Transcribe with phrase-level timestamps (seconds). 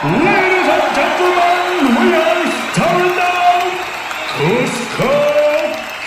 [0.00, 3.66] Ladies and gentlemen, we are starting now.
[4.38, 5.10] Cusco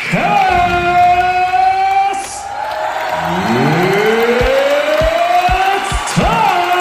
[0.10, 0.32] Cast.
[5.68, 6.72] It's time.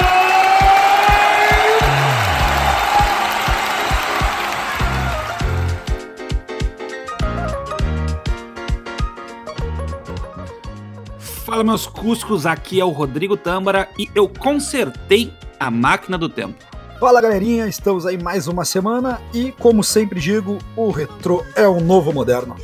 [11.19, 16.70] Fala meus cuscos, aqui é o Rodrigo Tâmara e eu consertei a máquina do tempo.
[17.01, 21.81] Fala galerinha, estamos aí mais uma semana e, como sempre digo, o retrô é o
[21.81, 22.57] novo moderno.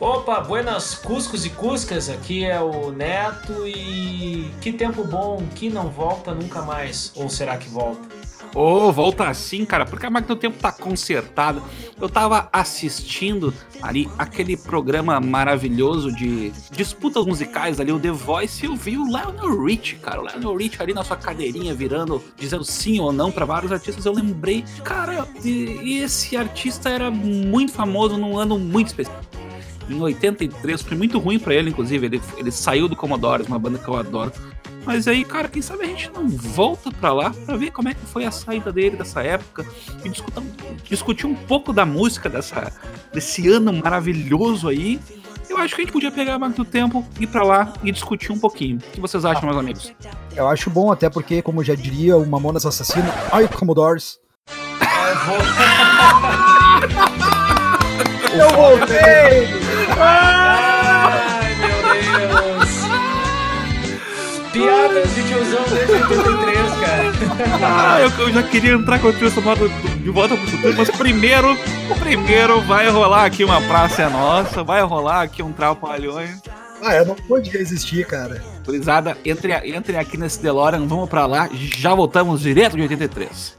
[0.00, 5.88] Opa, buenas Cuscos e Cuscas, aqui é o Neto e que tempo bom, que não
[5.88, 8.08] volta nunca mais, ou será que volta?
[8.56, 11.60] Ô, volta assim, cara, porque a máquina do tempo tá consertada.
[12.00, 18.66] Eu tava assistindo ali aquele programa maravilhoso de disputas musicais ali, o The Voice, e
[18.66, 20.22] eu vi o Lionel Rich, cara.
[20.22, 24.06] O Lionel Rich ali na sua cadeirinha virando, dizendo sim ou não pra vários artistas.
[24.06, 29.45] Eu lembrei, cara, esse artista era muito famoso num ano muito específico.
[29.88, 32.06] Em 83, foi muito ruim pra ele, inclusive.
[32.06, 34.32] Ele, ele saiu do Commodores, uma banda que eu adoro.
[34.84, 37.94] Mas aí, cara, quem sabe a gente não volta pra lá pra ver como é
[37.94, 39.66] que foi a saída dele dessa época
[40.04, 40.42] e discutir,
[40.84, 42.72] discutir um pouco da música dessa,
[43.12, 45.00] desse ano maravilhoso aí.
[45.48, 47.90] Eu acho que a gente podia pegar a máquina do tempo, ir pra lá e
[47.90, 48.78] discutir um pouquinho.
[48.78, 49.92] O que vocês acham, meus amigos?
[50.36, 54.20] Eu acho bom até porque, como já diria o Mamonas Assassino, ai Commodores.
[58.38, 59.65] Eu voltei!
[59.98, 62.76] Ai, meu Deus!
[64.52, 67.12] Piadas de tiozão desde 83, cara.
[67.62, 70.90] Ah, eu, eu já queria entrar com a trilha sonora de volta pro futuro, mas
[70.90, 71.56] primeiro,
[71.98, 76.40] primeiro vai rolar aqui uma Praça é Nossa, vai rolar aqui um Trapalhões.
[76.82, 78.42] Ah, eu não pude resistir, cara.
[78.64, 83.56] Gurizada, entre, entre aqui nesse DeLorean, vamos pra lá, já voltamos direto de 83.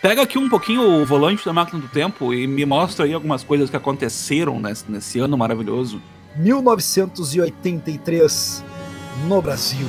[0.00, 3.42] Pega aqui um pouquinho o volante da máquina do tempo e me mostra aí algumas
[3.42, 6.00] coisas que aconteceram nesse, nesse ano maravilhoso.
[6.36, 8.64] 1983
[9.26, 9.86] no Brasil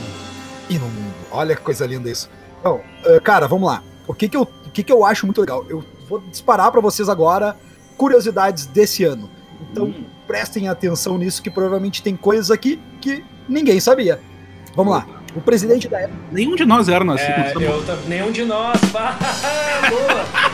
[0.69, 1.13] e no mundo.
[1.31, 2.29] Olha que coisa linda isso.
[2.59, 3.83] Então, eh, cara, vamos lá.
[4.07, 5.65] O que que eu, o que que eu acho muito legal?
[5.69, 7.55] Eu vou disparar pra vocês agora
[7.97, 9.29] curiosidades desse ano.
[9.71, 10.05] Então, Hum.
[10.25, 14.19] prestem atenção nisso que provavelmente tem coisas aqui que ninguém sabia.
[14.75, 15.05] Vamos lá.
[15.35, 16.19] O presidente da época.
[16.31, 17.53] Nenhum de nós era nascido É,
[18.07, 18.79] nenhum de nós.
[18.91, 19.15] Bah,
[19.89, 20.49] Boa!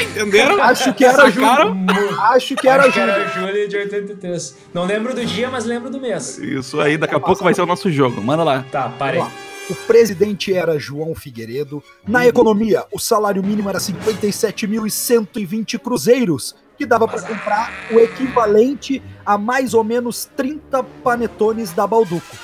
[0.02, 0.62] Entenderam?
[0.62, 1.28] Acho que era?
[1.30, 2.20] Júlio.
[2.20, 3.12] Acho que era Acho que Júlio.
[3.14, 4.56] era julho de 83.
[4.72, 6.38] Não lembro do dia, mas lembro do mês.
[6.38, 8.20] Isso aí, daqui a pouco vai ser o nosso jogo.
[8.22, 8.64] Manda lá.
[8.72, 9.22] Tá, parei.
[9.68, 11.82] O presidente era João Figueiredo.
[12.08, 19.36] Na economia, o salário mínimo era 57.120 cruzeiros, que dava para comprar o equivalente a
[19.38, 22.36] mais ou menos 30 panetones da Balduco.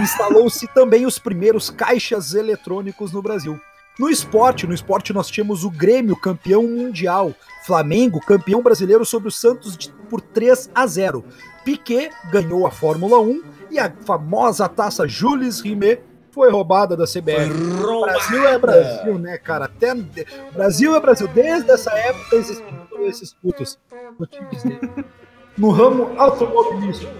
[0.00, 3.60] Instalou-se também os primeiros caixas eletrônicos no Brasil.
[3.98, 7.34] No esporte, no esporte nós tínhamos o Grêmio campeão mundial,
[7.66, 9.76] Flamengo campeão brasileiro sobre o Santos
[10.08, 11.22] por 3 a 0.
[11.64, 16.00] Piquet ganhou a Fórmula 1 e a famosa taça Jules Rimet
[16.30, 17.50] foi roubada da CBR.
[18.00, 19.66] Brasil é Brasil, né, cara?
[19.66, 19.94] Até
[20.54, 21.28] Brasil é Brasil.
[21.28, 23.78] Desde essa época existem esses putos.
[25.56, 27.12] No ramo automobilístico.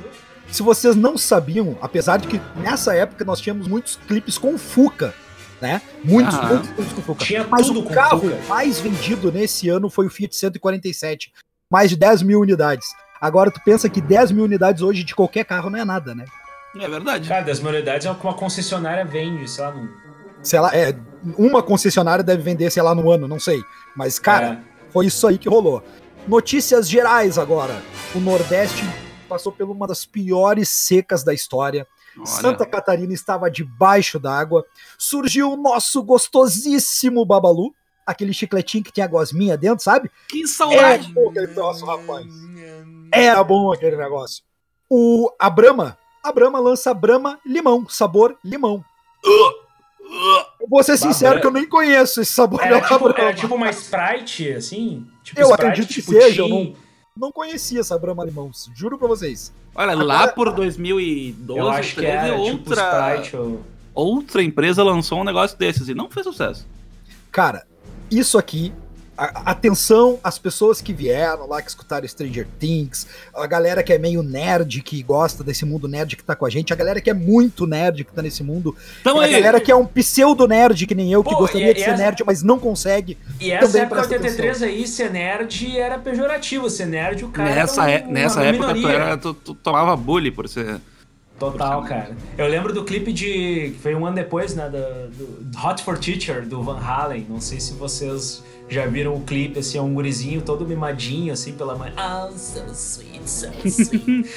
[0.52, 5.14] Se vocês não sabiam, apesar de que nessa época nós tínhamos muitos clipes com Fuca,
[5.60, 5.80] né?
[6.04, 6.48] Muitos, Aham.
[6.48, 7.24] muitos clipes com Fuca.
[7.24, 8.38] Tinha Mas tudo o com carro Fuca.
[8.48, 11.32] mais vendido nesse ano foi o Fiat 147.
[11.70, 12.86] Mais de 10 mil unidades.
[13.18, 16.26] Agora tu pensa que 10 mil unidades hoje de qualquer carro não é nada, né?
[16.78, 17.28] É verdade.
[17.28, 19.88] Cara, das unidades é o que uma concessionária vende, sei lá, num...
[20.42, 20.94] Sei lá, é,
[21.38, 23.62] uma concessionária deve vender, sei lá, no ano, não sei.
[23.96, 24.60] Mas, cara,
[24.90, 25.82] Foi isso aí que rolou.
[26.28, 27.80] Notícias gerais agora.
[28.14, 28.84] O Nordeste
[29.32, 31.86] passou por uma das piores secas da história.
[32.16, 34.64] Olha, Santa Catarina estava debaixo d'água.
[34.98, 37.74] Surgiu o nosso gostosíssimo Babalu,
[38.06, 40.10] aquele chicletinho que tinha gosminha dentro, sabe?
[40.28, 41.12] que Era saudade.
[41.12, 42.26] bom aquele troço, rapaz.
[43.10, 44.44] Era bom aquele negócio.
[44.90, 48.84] O, a Brahma, a Brahma lança a Brahma Limão, sabor limão.
[50.60, 53.18] Eu vou ser sincero Bah, que eu nem conheço esse sabor Era da tipo, Brahma.
[53.30, 55.06] era tipo uma Sprite, assim?
[55.22, 56.76] Tipo Eu Sprite, acredito que tipo seja, eu Tim.
[57.16, 59.52] Não conhecia essa Brahma Limão, juro pra vocês.
[59.74, 63.64] Olha, lá por 2012, Eu acho que 13, era tipo outra, ou...
[63.94, 66.66] outra empresa lançou um negócio desses e não fez sucesso.
[67.30, 67.66] Cara,
[68.10, 68.72] isso aqui,
[69.24, 73.98] A- Atenção às pessoas que vieram lá, que escutaram Stranger Things, a galera que é
[73.98, 77.08] meio nerd, que gosta desse mundo nerd que tá com a gente, a galera que
[77.10, 80.48] é muito nerd que tá nesse mundo, Então a aí, galera que é um pseudo
[80.48, 82.58] nerd que nem eu, que Pô, gostaria e- de e ser essa- nerd, mas não
[82.58, 83.16] consegue.
[83.40, 86.68] E essa época presta 83 aí, ser nerd era pejorativo.
[86.68, 87.54] Ser nerd, o cara.
[87.54, 88.96] nessa, é- um- nessa época tu, minoria.
[88.98, 90.80] era, tu, tu tomava bullying por ser.
[91.50, 92.16] Total, cara.
[92.38, 93.72] Eu lembro do clipe de.
[93.72, 94.68] que foi um ano depois, né?
[94.68, 95.10] Do,
[95.40, 97.26] do Hot for Teacher, do Van Halen.
[97.28, 101.52] Não sei se vocês já viram o clipe, assim, é um gurizinho todo mimadinho, assim,
[101.52, 101.92] pela mãe.
[101.96, 104.30] Oh, so sweet, so sweet.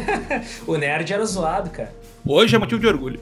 [0.66, 1.94] o nerd era zoado, cara.
[2.24, 3.20] Hoje é motivo de orgulho.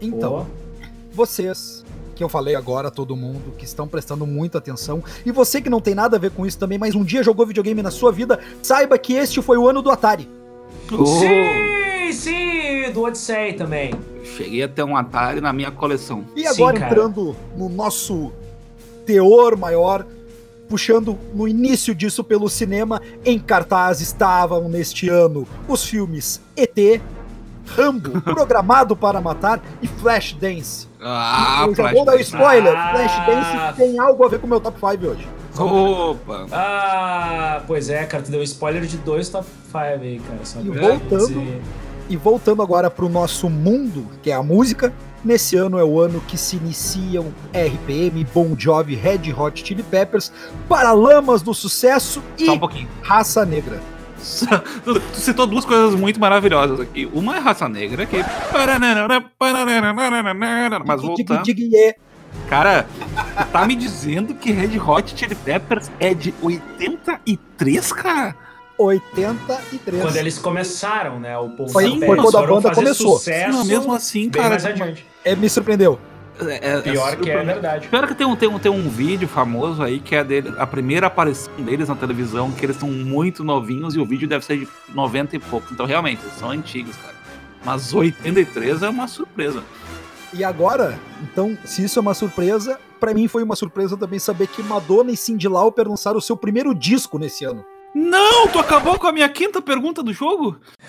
[0.00, 0.86] Então, Pô.
[1.12, 5.70] vocês que eu falei agora, todo mundo, que estão prestando muita atenção, e você que
[5.70, 8.12] não tem nada a ver com isso também, mas um dia jogou videogame na sua
[8.12, 10.28] vida, saiba que este foi o ano do Atari.
[10.88, 11.78] Sim,
[12.12, 13.92] sim, do Odyssey também.
[14.36, 16.24] Cheguei a ter um Atari na minha coleção.
[16.36, 16.90] E Sim, agora cara.
[16.92, 18.32] entrando no nosso
[19.06, 20.04] teor maior,
[20.68, 27.00] puxando no início disso pelo cinema, em cartaz estavam neste ano os filmes ET,
[27.66, 30.88] Rambo, Programado para Matar e Flashdance.
[31.00, 32.26] Ah, eu já vou dar Flash.
[32.28, 32.90] spoiler, Ah.
[32.92, 35.28] Flashdance tem algo a ver com o meu top 5 hoje.
[35.58, 36.46] Opa!
[36.52, 40.38] Ah, pois é, cara, tu deu spoiler de dois top 5 aí, cara.
[40.44, 41.62] Só E voltando- dizer.
[42.08, 44.92] E voltando agora pro nosso mundo, que é a música,
[45.24, 50.32] nesse ano é o ano que se iniciam RPM, Bon Jovi, Red Hot Chili Peppers,
[50.68, 52.88] Paralamas do Sucesso e um.
[53.02, 53.80] Raça Negra.
[54.84, 57.08] Tu citou duas coisas muito maravilhosas aqui.
[57.12, 58.16] Uma é raça negra, que.
[60.84, 61.44] Mas voltando.
[62.48, 62.86] Cara,
[63.52, 68.34] tá me dizendo que Red Hot Chili Peppers é de 83, cara?
[68.78, 70.02] 83.
[70.02, 71.36] Quando eles começaram, né?
[71.36, 73.18] O Paul Foi- Sim, foi quando a banda começou.
[73.18, 74.54] Sucesso Não, mesmo assim, cara.
[74.54, 75.06] adiante.
[75.24, 75.98] É, me surpreendeu.
[76.40, 77.88] É, é, Pior que é verdade.
[77.88, 80.66] Pior que tem um, tem, um, tem um vídeo famoso aí que é dele, a
[80.66, 84.58] primeira aparição deles na televisão, que eles são muito novinhos e o vídeo deve ser
[84.58, 85.66] de 90 e pouco.
[85.72, 87.14] Então, realmente, eles são antigos, cara.
[87.64, 89.64] Mas 83 é uma surpresa.
[90.32, 94.46] E agora, então, se isso é uma surpresa, pra mim foi uma surpresa também saber
[94.46, 97.64] que Madonna e Cyndi Lauper lançaram o seu primeiro disco nesse ano.
[97.94, 100.60] Não, tu acabou com a minha quinta pergunta do jogo?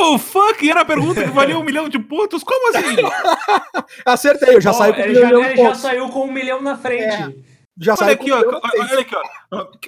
[0.00, 0.68] oh, fuck!
[0.68, 2.42] Era a pergunta que valia um milhão de pontos?
[2.42, 2.96] Como assim?
[4.04, 5.80] Acertei, eu já Ó, saí com ele um já, milhão de ele já pontos.
[5.80, 7.44] saiu com um milhão na frente.
[7.80, 8.38] Já Olha aqui, ó.
[8.38, 9.14] Olha aqui,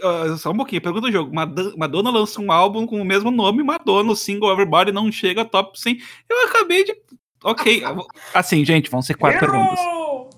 [0.03, 0.37] ó.
[0.37, 1.33] Só um pouquinho, pergunta do jogo.
[1.35, 5.45] Mad- Madonna lança um álbum com o mesmo nome, Madonna, o single Everybody não chega
[5.45, 5.99] top 100.
[6.29, 6.97] Eu acabei de.
[7.45, 7.83] Ok.
[8.35, 9.79] Assim, gente, vão ser quatro perguntas.
[9.79, 10.31] Errou!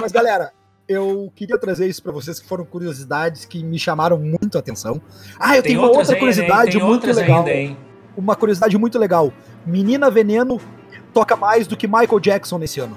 [0.00, 0.52] Mas galera,
[0.88, 5.00] eu queria trazer isso pra vocês que foram curiosidades que me chamaram muito a atenção.
[5.38, 6.70] Ah, eu Tem tenho uma outra ainda, curiosidade?
[6.72, 7.46] Tem muito legal.
[7.46, 7.76] ainda?
[8.16, 9.32] Uma curiosidade muito legal.
[9.66, 10.60] Menina Veneno
[11.12, 12.96] toca mais do que Michael Jackson nesse ano.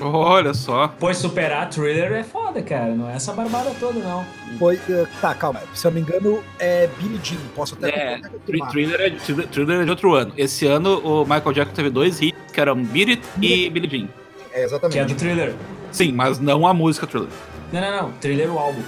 [0.00, 0.88] Olha só.
[1.00, 2.94] Pois superar Thriller é foda, cara.
[2.94, 4.24] Não é essa barbada toda, não.
[4.58, 5.60] Foi, eh, tá, calma.
[5.74, 7.38] Se eu não me engano, é Billie Jean.
[7.56, 8.20] Posso até É.
[8.46, 9.10] Thriller é,
[9.50, 10.32] Thriller- é de outro ano.
[10.36, 14.08] Esse ano o Michael Jackson teve dois hits, que eram Beat It e Billie Jean.
[14.52, 15.04] É, Que é exatamente.
[15.12, 15.54] do Thriller.
[15.92, 17.30] Sim, mas não a música Thriller.
[17.72, 18.12] Não, não, não.
[18.12, 18.82] Thriller é o álbum.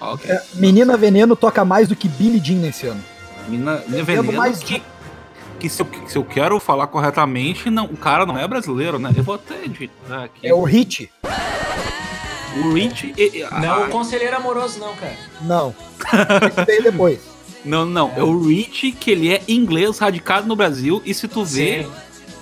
[0.00, 0.30] Ok.
[0.30, 3.02] É, Menina Veneno toca mais do que Billie Jean nesse ano.
[3.48, 4.82] Mina Vendo Veneno mais que,
[5.58, 9.12] que se, eu, se eu quero falar corretamente, não, o cara não é brasileiro, né?
[9.16, 10.46] Eu vou até digitar aqui.
[10.46, 11.10] É o Hit?
[12.64, 13.14] O Rich.
[13.16, 15.14] e- e- Não, a- o Conselheiro Amoroso, não, cara.
[15.42, 15.74] Não.
[16.48, 17.20] Esse veio depois.
[17.64, 18.12] não, não.
[18.16, 21.00] É o Rich que ele é inglês, radicado no Brasil.
[21.04, 21.90] E se tu vê Sim.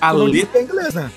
[0.00, 0.52] a Tu não disse letra.
[0.52, 1.10] que é inglês, né?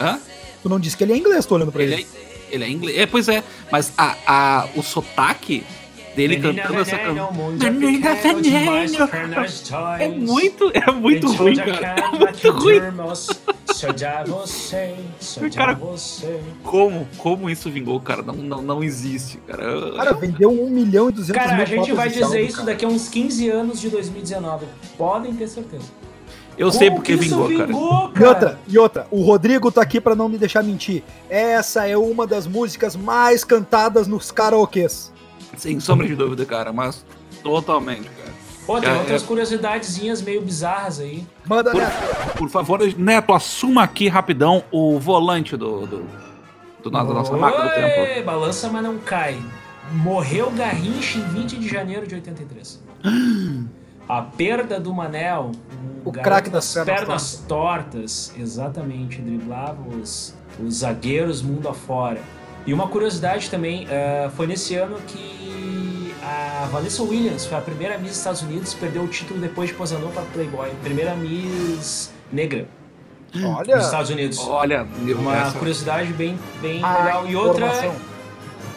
[0.00, 0.18] Hã?
[0.62, 1.92] Tu não disse que ele é inglês, tô olhando pra ele.
[1.94, 2.98] Ele é, ele é inglês.
[2.98, 3.42] É, pois é.
[3.70, 5.64] Mas a, a, o sotaque
[6.14, 7.14] dele Menina cantando essa canção.
[9.98, 10.04] é.
[10.04, 11.96] É muito, é muito ruim, cara.
[11.98, 12.80] É muito ruim.
[12.80, 12.92] Cara.
[16.62, 18.22] Como, como isso vingou, cara?
[18.22, 19.92] Não, não, não existe, cara.
[19.96, 22.66] Cara, vendeu 1 milhão e 200 Cara, mil a gente vai dizer álbum, isso cara.
[22.66, 24.66] daqui a uns 15 anos de 2019.
[24.96, 25.86] Podem ter certeza.
[26.56, 27.66] Eu sei Como porque que isso vingou, cara.
[27.66, 31.02] vingou, E outra, e outra, o Rodrigo tá aqui pra não me deixar mentir.
[31.28, 35.12] Essa é uma das músicas mais cantadas nos karaokês.
[35.56, 37.04] Sem sombra de dúvida, cara, mas
[37.42, 38.32] totalmente, cara.
[38.66, 39.26] Pô, tem É, outras é.
[39.26, 41.26] curiosidadezinhas meio bizarras aí.
[41.46, 41.90] Manda, Por, né?
[42.38, 46.04] por favor, Neto, assuma aqui rapidão o volante do, do,
[46.82, 48.24] do da nossa máquina do tempo.
[48.24, 49.38] Balança, mas não cai.
[49.92, 52.82] Morreu Garrincha em 20 de janeiro de 83.
[54.08, 55.52] A perda do Manel,
[56.04, 62.20] um O craque das pernas pernas tortas, exatamente, driblava os, os zagueiros mundo afora.
[62.66, 67.96] E uma curiosidade também, eh, foi nesse ano que a Vanessa Williams foi a primeira
[67.98, 70.70] Miss dos Estados Unidos, perdeu o título depois de posanou para Playboy.
[70.82, 72.66] Primeira Miss negra.
[73.36, 74.38] Olha, nos Estados Unidos.
[74.38, 74.86] Olha,
[75.18, 77.26] Uma essa- curiosidade bem, bem a legal.
[77.28, 77.94] E outra informação.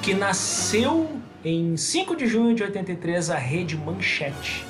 [0.02, 1.10] que nasceu
[1.46, 4.66] em 5 de junho de 83, a rede Manchete.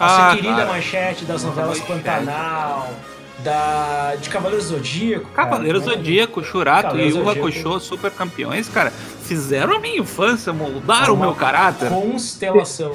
[0.00, 0.66] Nossa Ah, querida cara.
[0.72, 1.78] Manchete das novelas.
[1.80, 2.90] Pantanal,
[3.44, 5.28] da, de Cavaleiro Zodíaco.
[5.30, 5.48] cara.
[5.50, 7.48] Cavaleiro Zodíaco, Churato Cavaleiro e Zodíaco.
[7.48, 11.88] Hakusho, super campeões, cara, fizeram a minha infância, moldaram o meu caráter.
[11.90, 12.92] Constelação.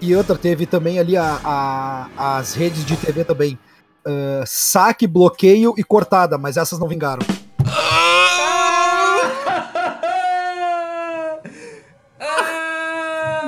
[0.00, 3.58] E outra, teve também ali a, a- as redes de TV também.
[4.04, 7.22] Ah, saque, bloqueio e cortada, mas essas não vingaram.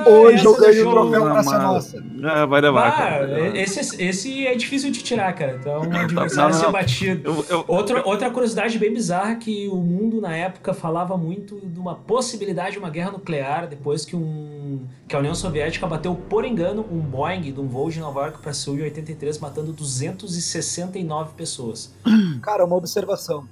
[0.09, 1.43] Hoje eu ganho o troféu mano.
[1.43, 2.03] Nossa.
[2.23, 5.57] Ah, vai levar, Ah, esse, esse é difícil de tirar, cara.
[5.59, 6.59] Então, um adversário não.
[6.61, 7.29] ser batido.
[7.29, 11.79] Eu- eu- Outra, outra curiosidade bem bizarra que o mundo na época falava muito de
[11.79, 16.45] uma possibilidade de uma guerra nuclear depois que um que a União Soviética bateu por
[16.45, 21.33] engano um Boeing de um voo de Nova York para Seul em 83, matando 269
[21.35, 21.93] pessoas.
[22.41, 23.45] Cara, uma observação.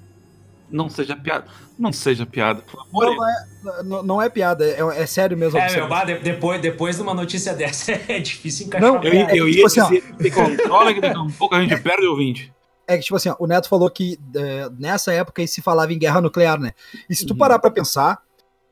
[0.70, 1.46] Não seja piada.
[1.78, 5.36] Não seja piada, pelo amor Não, não é, não, não é piada, é, é sério
[5.36, 5.58] mesmo.
[5.58, 9.04] É, meu, bah, de- depois, depois de uma notícia dessa é difícil encaixar Não, uma
[9.04, 9.32] Eu, piada.
[9.34, 11.76] ia- eu tipo ia assim, dizer, se controla que daqui a um pouco a gente
[11.80, 12.52] perde o ouvinte.
[12.86, 15.92] É que, tipo assim, ó, o Neto falou que é, nessa época aí se falava
[15.92, 16.72] em guerra nuclear, né?
[17.08, 17.38] E se tu Uhum.
[17.38, 18.18] parar pra pensar,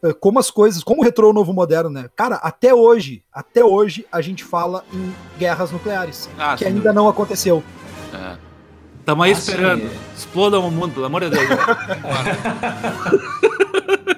[0.03, 2.09] é, como as coisas, como o retrô novo moderno, né?
[2.17, 7.09] Cara, até hoje, até hoje, a gente fala em guerras nucleares, Ah, que ainda não
[7.09, 7.63] aconteceu.
[8.13, 8.46] É.
[9.07, 9.83] Tamo aí esperando.
[9.89, 9.97] sim.
[10.17, 11.49] Explodam o mundo, pelo amor de Deus.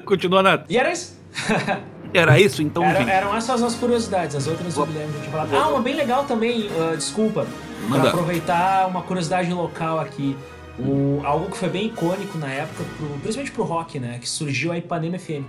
[0.04, 0.64] Continua, Neto.
[0.68, 1.16] E era isso.
[2.14, 5.47] Era isso, então, Era- eram essas as curiosidades, as outras eu me lembro de falar.
[5.52, 7.45] Ah, uma bem legal também, ah, desculpa.
[7.80, 8.09] Pra Manda.
[8.09, 10.35] aproveitar uma curiosidade local aqui.
[10.78, 14.16] O, algo que foi bem icônico na época, pro- principalmente pro rock, né?
[14.23, 15.45] Que surgiu a Ipanema FM.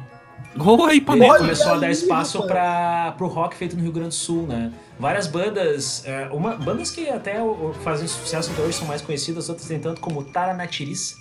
[0.58, 1.34] Oi, Ele Panema.
[1.34, 4.74] Olha começou a dar espaço para pro rock feito no Rio Grande do Sul, né?
[5.00, 9.48] Várias bandas, é, uma, bandas que até o- fazem sucesso até hoje são mais conhecidas,
[9.48, 11.16] outras nem tanto como Taranatiris,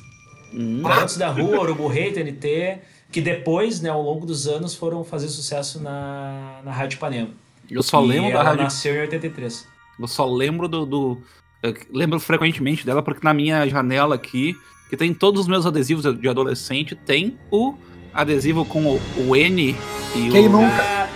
[0.53, 0.83] Hum.
[0.83, 2.79] Garotos da Rua, Urubu Rei, TNT,
[3.13, 7.29] que depois, né, ao longo dos anos, foram fazer sucesso na, na Rádio Ipanema.
[7.71, 8.65] Eu só E lembro da ela rádio.
[8.65, 9.67] nasceu em 83.
[10.01, 10.87] Eu só lembro do.
[10.87, 11.19] do-
[11.63, 14.57] eu lembro frequentemente dela, porque na minha janela aqui,
[14.89, 17.75] que tem todos os meus adesivos de adolescente, tem o
[18.23, 19.77] adesivo com o, o N
[20.15, 20.51] e Quem o.
[20.51, 21.09] nunca?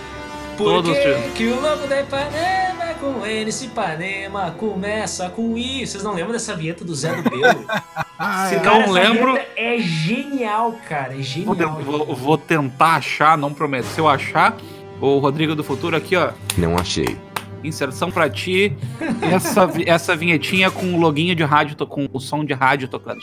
[0.57, 5.57] Por Todos que, que o lobo da Ipanema é com N, se Ipanema começa com
[5.57, 5.85] I?
[5.85, 7.65] Vocês não lembram dessa vinheta do Zé do Belo?
[8.25, 8.63] Ah, Se é.
[8.63, 11.13] não lembro- É genial, cara.
[11.13, 11.75] É Vou, genial.
[11.77, 13.85] te- vou- vou tentar achar, não prometo.
[13.85, 14.55] Se eu achar,
[15.01, 16.31] o Rodrigo do Futuro aqui, ó.
[16.55, 17.17] Não achei.
[17.63, 18.77] Inserção pra ti.
[19.21, 23.19] Essa, essa vinhetinha com o loginho de rádio, com o som de rádio tocando.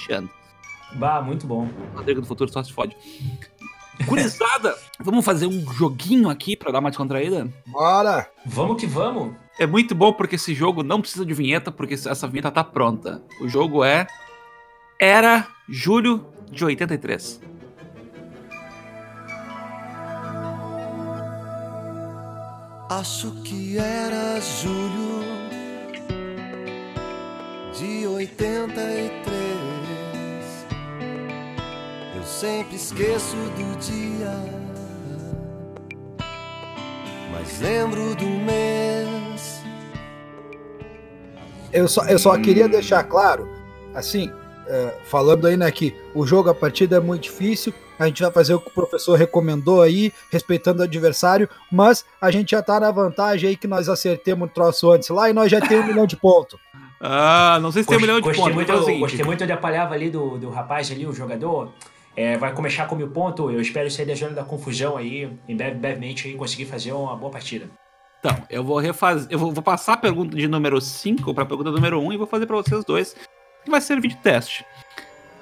[0.94, 1.68] Bah, muito bom.
[1.94, 2.94] Rodrigo do Futuro só se fode.
[4.04, 7.49] Gurizada, vamos fazer um joguinho aqui pra dar uma descontraída?
[7.66, 8.28] Bora!
[8.47, 9.35] Vamos que vamos.
[9.59, 13.23] É muito bom porque esse jogo não precisa de vinheta, porque essa vinheta tá pronta.
[13.40, 14.07] O jogo é.
[14.99, 17.40] Era julho de 83.
[22.90, 25.25] Acho que era julho
[27.73, 29.39] de 83.
[32.30, 34.32] Sempre esqueço do dia,
[37.32, 39.60] mas lembro do mês.
[41.72, 43.49] Eu só, eu só queria deixar claro,
[43.92, 44.32] assim,
[44.68, 48.30] é, falando aí, né, que o jogo, a partida é muito difícil, a gente vai
[48.30, 52.78] fazer o que o professor recomendou aí, respeitando o adversário, mas a gente já tá
[52.78, 55.88] na vantagem aí que nós acertemos o troço antes lá e nós já temos um
[55.88, 56.58] milhão de pontos.
[57.00, 58.54] Ah, não sei se tem um milhão de gostei pontos.
[58.54, 61.72] muito, é gostei muito de apalhava ali do, do rapaz ali, o jogador.
[62.21, 63.50] É, vai começar com mil pontos.
[63.50, 65.33] Eu espero sair da zona da confusão aí.
[65.49, 67.65] Em breve, brevemente aí conseguir fazer uma boa partida.
[68.19, 69.27] Então, eu vou refazer.
[69.31, 72.19] Eu vou, vou passar a pergunta de número 5 pra pergunta número 1 um, e
[72.19, 73.17] vou fazer pra vocês dois.
[73.65, 74.67] Que vai servir de teste.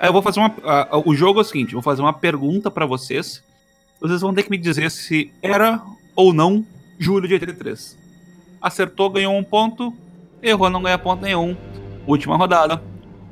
[0.01, 0.55] Eu vou fazer uma.
[0.63, 3.43] ah, o jogo é o seguinte: eu vou fazer uma pergunta pra vocês.
[4.01, 5.83] Vocês vão ter que me dizer se era
[6.15, 6.65] ou não
[6.97, 7.99] julho de 83.
[8.63, 9.93] Acertou, ganhou um ponto.
[10.41, 11.57] Errou, não ganha ponto nenhum.
[12.07, 12.81] Última rodada.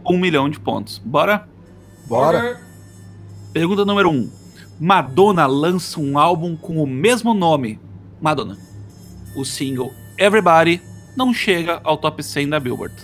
[0.05, 0.99] Um milhão de pontos.
[0.99, 1.49] Bora?
[2.09, 2.67] Bora!
[3.57, 4.13] Pergunta número 1.
[4.13, 4.31] Um.
[4.79, 7.81] Madonna lança um álbum com o mesmo nome.
[8.21, 8.59] Madonna.
[9.35, 10.83] O single Everybody
[11.17, 12.95] não chega ao top 100 da Billboard.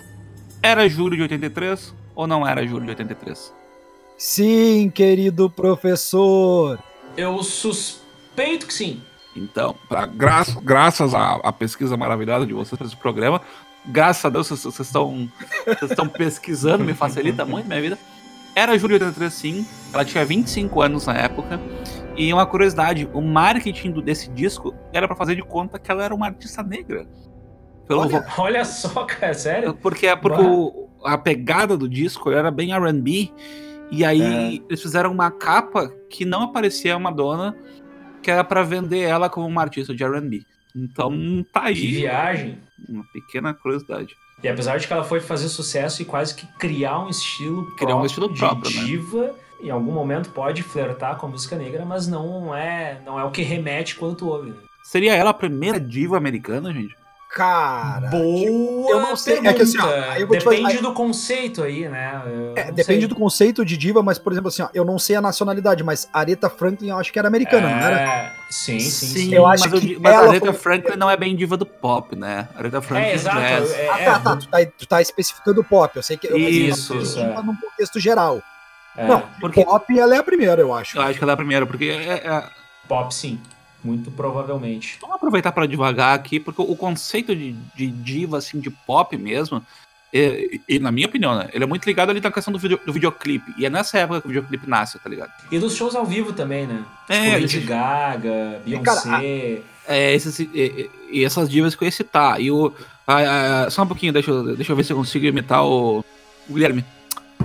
[0.62, 3.50] Era julho de 83 ou não era julho de 83?
[4.18, 6.78] Sim, querido professor!
[7.16, 9.00] Eu suspeito que sim.
[9.34, 13.40] Então, pra, gra graças à, à pesquisa maravilhosa de vocês para esse programa,
[13.86, 17.98] graças a Deus vocês estão pesquisando, me facilita muito minha vida.
[18.54, 19.66] Era 83, sim.
[19.92, 21.60] Ela tinha 25 anos na época.
[22.16, 26.14] E uma curiosidade, o marketing desse disco era pra fazer de conta que ela era
[26.14, 27.06] uma artista negra.
[27.88, 28.20] Pelo Olha.
[28.20, 29.74] vo- Olha só, cara, sério.
[29.74, 33.30] porque porque o, a pegada do disco era bem R&B,
[33.90, 34.52] e aí É.
[34.68, 37.56] eles fizeram uma capa que não aparecia a Madonna,
[38.22, 40.42] que era pra vender ela como uma artista de R&B.
[40.76, 42.58] Então tá Que aí viagem.
[42.88, 44.14] uma pequena curiosidade.
[44.42, 47.96] E apesar de que ela foi fazer sucesso e quase que criar um estilo Criar
[47.96, 48.84] um próprio estilo de próprio, né?
[48.84, 53.24] diva, em algum momento pode flertar com a música negra, mas não é, não é
[53.24, 54.50] o que remete quando tu ouve.
[54.50, 54.56] né?
[54.82, 56.96] Seria ela a primeira diva americana, gente?
[57.34, 58.08] Cara.
[58.08, 60.12] Boa eu não sei, é que assim, ó, pergunta.
[60.12, 62.22] aí eu vou te Depende fazer- aí- do conceito aí, né?
[62.56, 63.06] É, depende sei.
[63.08, 66.06] do conceito de diva, mas, por exemplo, assim, ó, eu não sei a nacionalidade, mas
[66.12, 68.00] Aretha Franklin eu acho que era americana, não era?
[68.00, 69.34] É, sim, sim, sim.
[69.34, 72.48] Eu acho mas, que mas Aretha foi- Franklin não é bem diva do pop, né?
[72.54, 73.38] Aretha Franklin É, exato.
[73.40, 73.72] jazz.
[73.72, 76.36] É, Ah, é, tá, tá, tu tá, tu tá especificando pop, eu sei que eu
[76.36, 77.42] Isso, mas isso, diva é.
[77.42, 78.42] num contexto geral.
[78.94, 80.98] é, Não, porque- pop ela é a primeira, eu acho.
[80.98, 82.44] Eu acho que ela é a primeira, porque é- é-
[82.86, 83.40] Pop, sim.
[83.84, 84.98] Muito provavelmente.
[85.00, 89.64] Vamos aproveitar para devagar aqui, porque o conceito de, de diva, assim, de pop mesmo,
[90.12, 92.80] é- e na minha opinião, né, ele é muito ligado ali na questão do, video-
[92.84, 93.52] do videoclipe.
[93.58, 95.32] E é nessa época que o videoclipe nasce, tá ligado?
[95.50, 96.84] E dos shows ao vivo também, né?
[97.08, 99.62] É, tipo, Lady esse- Gaga, Beyoncé.
[99.88, 102.40] É, esses, e, e- e essas divas que eu ia citar.
[102.40, 102.72] E o.
[103.06, 106.04] a- a- só um pouquinho, deixa eu, deixa eu ver se eu consigo imitar o,
[106.48, 106.84] o Guilherme.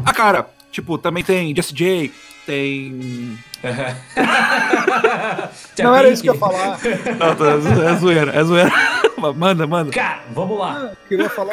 [0.06, 2.12] Ah, cara, tipo, também tem Jesse J,
[2.48, 3.38] tem.
[5.84, 6.80] Não era isso que eu ia falar.
[7.20, 7.46] Não, tá,
[7.92, 8.72] é zoeira, é zoeira.
[9.36, 9.92] manda, manda.
[9.92, 10.78] Cara, vamos lá.
[10.78, 11.52] Ah, eu queria falar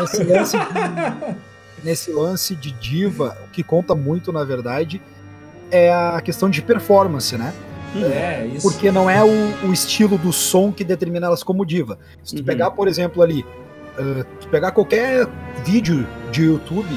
[0.00, 1.36] o seguinte, nesse lance de,
[1.84, 5.00] nesse lance de diva, o que conta muito, na verdade,
[5.70, 7.54] é a questão de performance, né?
[7.96, 8.68] É, isso.
[8.68, 11.98] Porque não é o, o estilo do som que determina elas como diva.
[12.22, 12.44] Se tu Uhum.
[12.44, 13.42] pegar, por exemplo, ali,
[13.98, 15.26] uh, tu pegar qualquer
[15.64, 16.88] vídeo de YouTube,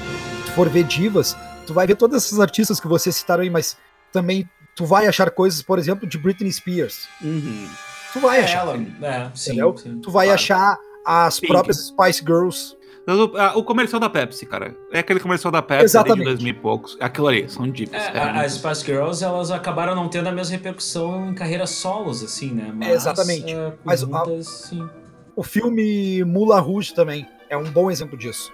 [0.45, 1.37] tu for ver divas,
[1.69, 3.77] tu vai ver todas essas artistas que vocês citaram aí, mas
[4.11, 7.07] também tu vai achar coisas, por exemplo, de Britney Spears.
[7.21, 7.67] Uhum.
[8.11, 8.59] Tu vai É achar.
[8.67, 8.75] ela.
[9.03, 9.99] É, sim, sim.
[9.99, 10.41] Tu vai Claro.
[10.41, 11.53] achar as Pink.
[11.53, 12.75] próprias Spice Girls.
[13.07, 14.75] O, o comercial da Pepsi, cara.
[14.91, 16.23] É aquele comercial da Pepsi ali de Exatamente.
[16.25, 16.97] 2000 e poucos.
[16.99, 17.93] Aquilo ali, são divas.
[18.01, 21.69] É, É, a- as Spice Girls, elas acabaram não tendo a mesma repercussão em carreiras
[21.69, 22.71] solos, assim, né?
[22.75, 23.51] Mas, Exatamente.
[23.53, 24.89] é, Mas, juntas, sim.
[25.35, 28.51] O filme Mula Rouge também é um bom exemplo disso.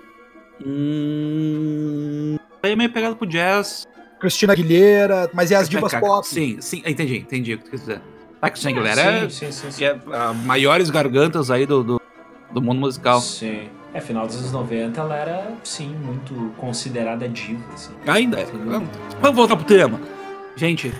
[0.66, 2.38] Hum,
[2.74, 3.88] é meio pegado pro jazz.
[4.20, 6.28] Cristina Aguilera, mas é as divas Cara, pop.
[6.28, 8.02] Sim, sim, entendi, entendi o que tu quer dizer.
[8.42, 12.02] A Christina Aguilera é, sim, sim, sim, é a maiores gargantas aí do, do,
[12.52, 13.20] do mundo musical.
[13.22, 13.70] Sim.
[13.94, 17.94] É, final dos anos 90, ela era, sim, muito considerada diva, assim.
[18.06, 18.46] Ainda é.
[19.22, 20.02] Vamos voltar pro tema.
[20.56, 20.94] Gente,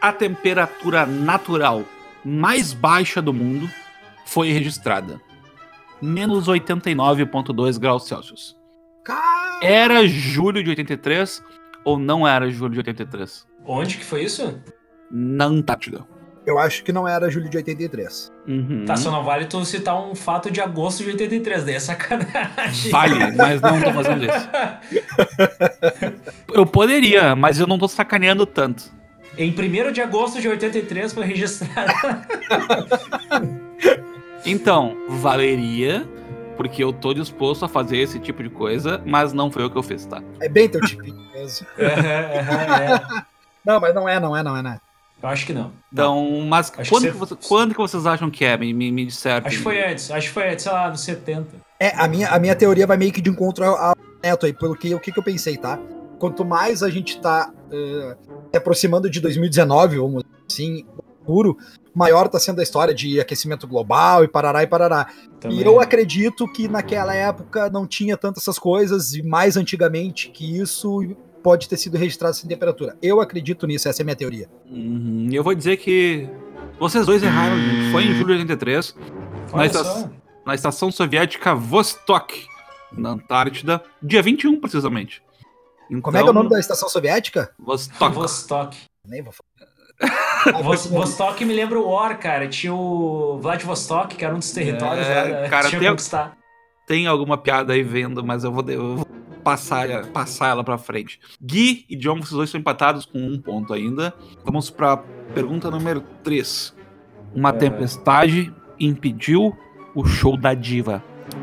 [0.00, 1.82] a temperatura natural
[2.24, 3.68] mais baixa do mundo
[4.24, 5.20] foi registrada.
[6.00, 8.59] Menos 89,2 graus Celsius.
[9.62, 11.42] Era julho de 83
[11.84, 13.46] ou não era julho de 83?
[13.66, 14.58] Onde que foi isso?
[15.10, 16.06] Na Antártida.
[16.46, 18.32] eu acho que não era julho de 83.
[18.48, 18.84] Uhum.
[18.86, 22.90] Tá, só não vale tu citar um fato de agosto de 83, daí é sacanagem.
[22.90, 24.48] Vale, mas não tô fazendo isso.
[26.54, 28.84] Eu poderia, mas eu não tô sacaneando tanto.
[29.38, 31.92] Em 1 de agosto de 83 foi registrado.
[34.44, 36.06] Então, valeria,
[36.60, 39.78] porque eu tô disposto a fazer esse tipo de coisa, mas não foi o que
[39.78, 40.22] eu fiz, tá?
[40.42, 41.66] É bem teu tipinho mesmo.
[41.78, 43.00] é.
[43.64, 44.80] Não, mas não é, não é, não é, não é.
[45.22, 45.72] Eu acho que não.
[45.90, 48.58] Então, mas quando que que, você- você- quando que vocês acham que é?
[48.58, 49.48] Me, me, me dissertem.
[49.48, 50.10] Acho que foi antes.
[50.10, 51.46] Acho que foi antes, sei lá, nos 70.
[51.80, 54.52] É, a minha, a minha teoria vai meio que de encontro ao ao Neto aí,
[54.52, 55.78] pelo que o que, que eu pensei, tá?
[56.18, 58.16] Quanto mais a gente tá eh,
[58.50, 60.84] se aproximando de 2019, vamos dizer assim,
[61.24, 61.56] puro,
[61.94, 65.06] maior tá sendo a história de aquecimento global e parará e parará.
[65.40, 65.58] Também.
[65.58, 70.58] E eu acredito que naquela época não tinha tantas essas coisas, e mais antigamente que
[70.58, 72.96] isso pode ter sido registrado sem temperatura.
[73.02, 74.48] Eu acredito nisso, essa é a minha teoria.
[74.70, 76.28] Uhum, e eu vou dizer que
[76.78, 77.92] vocês dois erraram, gente.
[77.92, 79.08] Foi em julho de 83, Olha
[79.54, 79.80] mas só.
[79.80, 80.08] as-
[80.46, 82.46] na estação soviética Vostok,
[82.92, 85.22] na Antártida, dia 21, precisamente.
[85.88, 87.50] Então, Como é que é o nome da estação soviética?
[87.58, 88.14] Vostok.
[88.14, 88.76] Vostok.
[89.06, 89.49] Nem vou falar.
[90.62, 92.48] Vos- Vostok me lembra o War, cara.
[92.48, 96.36] Tinha o Vladivostok, que era um dos territórios É, lá cara, tinha tem- conquistar.
[96.86, 99.06] Tem alguma piada aí vendo, mas eu vou, eu vou
[99.44, 101.20] passar, passar ela pra frente.
[101.40, 104.12] Gui e John, vocês dois estão empatados com um ponto ainda.
[104.44, 104.96] Vamos pra
[105.34, 106.74] pergunta número 3.
[107.34, 107.52] Uma É.
[107.52, 109.56] tempestade impediu
[109.94, 111.02] o show da diva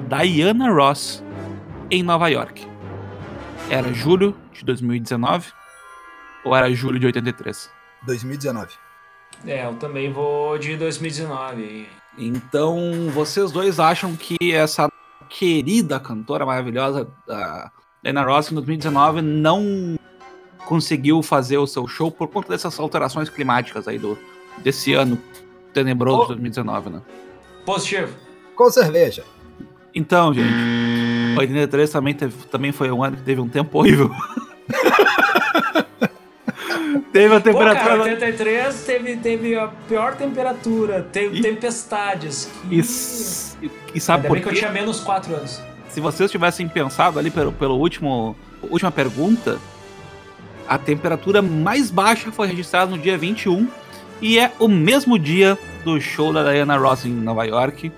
[0.09, 1.23] Diana Ross
[1.89, 2.67] em Nova York.
[3.69, 5.51] Era julho de 2019
[6.43, 7.71] ou era julho de 83?
[8.03, 8.73] 2019.
[9.45, 11.87] É, eu também vou de 2019.
[12.17, 14.89] Então, vocês dois acham que essa
[15.29, 19.97] querida cantora maravilhosa da Diana Ross em 2019 não
[20.65, 24.17] conseguiu fazer o seu show por conta dessas alterações climáticas aí do
[24.59, 25.21] desse ano
[25.73, 27.01] tenebroso de 2019, né?
[27.65, 28.15] Positivo.
[28.55, 29.23] Com cerveja.
[29.93, 30.51] Então, gente,
[31.37, 34.11] 83 também, teve, também foi um ano que teve um tempo horrível.
[37.17, 38.03] teve a Pô, cara, temperatura.
[38.03, 42.49] 83 teve, teve a pior temperatura, teve E- tempestades.
[42.69, 42.75] Que...
[42.75, 44.59] E, e- sabe Ainda por bem que eu quê?
[44.59, 45.61] tinha menos 4 anos.
[45.89, 48.35] Se vocês tivessem pensado ali pelo, pelo último
[48.69, 49.57] última pergunta,
[50.67, 53.67] a temperatura mais baixa foi registrada no dia 21
[54.21, 57.91] e é o mesmo dia do show da Diana Ross em Nova York.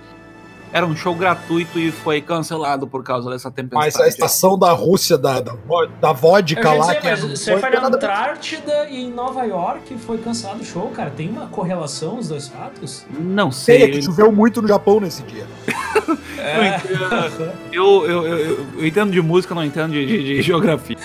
[0.71, 3.85] Era um show gratuito e foi cancelado por causa dessa tempestade.
[3.85, 5.53] Mas a estação da Rússia, da, da,
[5.99, 9.43] da vodka Eu lá, sei, que é, você foi foi na Antártida e em Nova
[9.45, 11.09] York foi cancelado o show, cara.
[11.09, 13.05] Tem uma correlação os dois fatos?
[13.19, 13.91] Não Sei, é sei.
[13.91, 15.45] que choveu muito no Japão nesse dia.
[17.71, 20.95] Eu, eu, eu, eu- eu entendo de música, não entendo de, de- de geografia.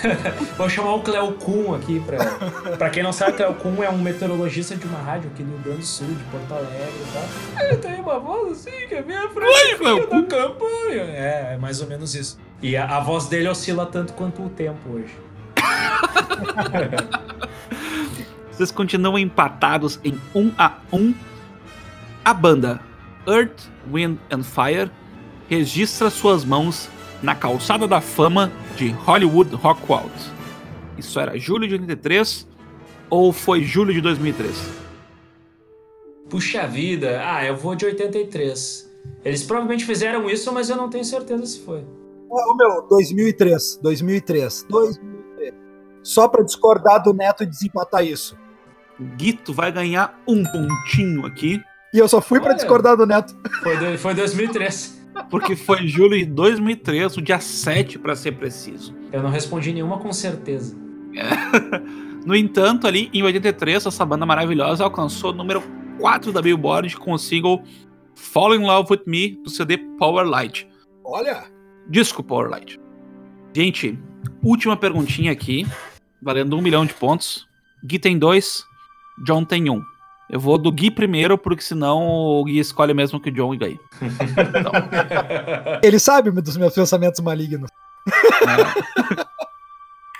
[0.57, 2.25] Vou chamar o Cleo Kuhn aqui pra.
[2.77, 5.59] pra quem não sabe, Cleo Kuhn é um meteorologista de uma rádio aqui do Rio
[5.63, 7.65] Grande do Sul, de Porto Alegre e tal.
[7.67, 11.01] Ele tem uma voz assim, que é minha frente Cleo da campanha.
[11.01, 12.39] É, é mais ou menos isso.
[12.61, 15.15] E a, a voz dele oscila tanto quanto o tempo hoje.
[18.51, 21.13] Vocês continuam empatados em 1 a 1.
[22.23, 22.79] A banda
[23.27, 24.89] Earth, Wind and Fire
[25.49, 26.89] registra suas mãos
[27.21, 30.11] na calçada da fama de Hollywood Rockwood.
[30.97, 32.47] Isso era julho de 83
[33.09, 34.85] ou foi julho de 2003?
[36.29, 38.89] Puxa vida, ah, eu vou de 83.
[39.23, 41.83] Eles provavelmente fizeram isso, mas eu não tenho certeza se foi.
[42.29, 45.53] Ô, meu, 2003, 2003, 2003.
[46.03, 48.37] Só pra discordar do Neto e desempatar isso.
[49.17, 51.61] Guito vai ganhar um pontinho aqui,
[51.93, 52.57] E eu só fui pra Olha.
[52.57, 53.33] discordar do Neto.
[53.63, 55.01] Foi, do- foi 2003.
[55.29, 58.93] porque foi julho de 2003, o dia 7 para ser preciso.
[59.13, 60.75] Eu não respondi nenhuma com certeza.
[62.25, 65.63] No entanto, ali em 83, essa banda maravilhosa alcançou o número
[65.99, 67.63] 4 da Billboard com o single
[68.15, 70.67] Fall in Love with Me do CD Power Light.
[71.03, 71.45] Olha,
[71.87, 72.79] Disco Power Light.
[73.55, 73.99] Gente,
[74.43, 75.65] última perguntinha aqui,
[76.21, 77.47] valendo um milhão de pontos.
[77.83, 78.63] Gui tem dois,
[79.23, 79.81] John tem um.
[80.29, 83.79] Eu vou do Gui primeiro, porque senão o Gui escolhe mesmo que o John ganhe.
[84.01, 84.71] Então,
[85.83, 87.69] ele sabe dos meus pensamentos malignos.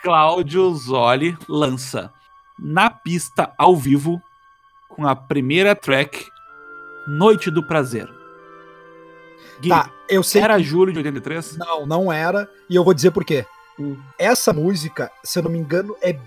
[0.03, 2.13] Cláudio Zoli lança
[2.59, 4.21] na pista ao vivo
[4.87, 6.27] com a primeira track
[7.07, 8.07] Noite do Prazer.
[9.61, 11.57] Gui, Tá, eu sei era que julho de 83?
[11.57, 13.45] não, não era, e eu vou dizer por quê.
[13.79, 13.97] Hum.
[14.17, 16.17] Essa música, se eu não me engano, é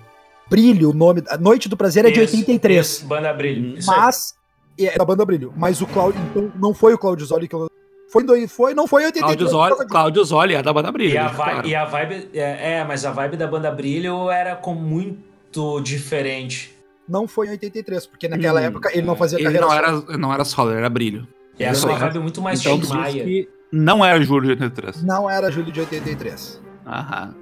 [0.50, 1.22] Brilho, o nome.
[1.28, 2.86] A Noite do Prazer é de Isso, 83.
[2.86, 3.72] isso, Banda Brilho.
[3.72, 3.76] Hum.
[3.76, 3.84] Aí.
[3.86, 4.34] Mas
[4.78, 5.52] é da banda Brilho.
[5.56, 7.70] Mas o Cláudio, então, não foi o Cláudio Zoli que eu.
[8.10, 9.50] Foi, foi, não foi em 83.
[9.90, 11.12] Cláudio Zoli, é da banda Brilho.
[11.12, 11.68] E a, deixa vi- claro.
[11.68, 12.30] e a vibe.
[12.32, 16.74] É, é, mas a vibe da banda Brilho era com muito diferente.
[17.08, 20.06] Não foi em 83, porque naquela Hum, época ele não fazia Ele carreira não solo.
[20.10, 21.26] era, não era solo, ele era Brilho.
[21.58, 25.02] E era Isso uma vibe muito mais então, Tim não era julho de 83.
[25.02, 26.62] Não era julho de 83.
[26.86, 27.34] Aham.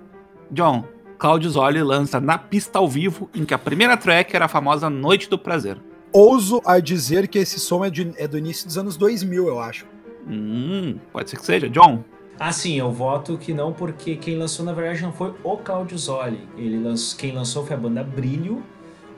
[0.51, 0.85] John,
[1.19, 4.89] Cláudio Zoli lança na pista ao vivo, em que a primeira track era a famosa
[4.91, 5.79] Noite do Prazer.
[6.13, 9.61] Ouso a dizer que esse som é, de- é do início dos anos 2000, eu
[9.61, 9.87] acho.
[10.27, 11.69] Hum, pode ser que seja.
[11.69, 12.03] John,
[12.39, 15.97] Ah, sim, eu voto que não, porque quem lançou na verdade não foi o Claudio
[15.97, 16.47] Zoli.
[16.57, 18.63] Ele lançou, quem lançou foi a banda Brilho.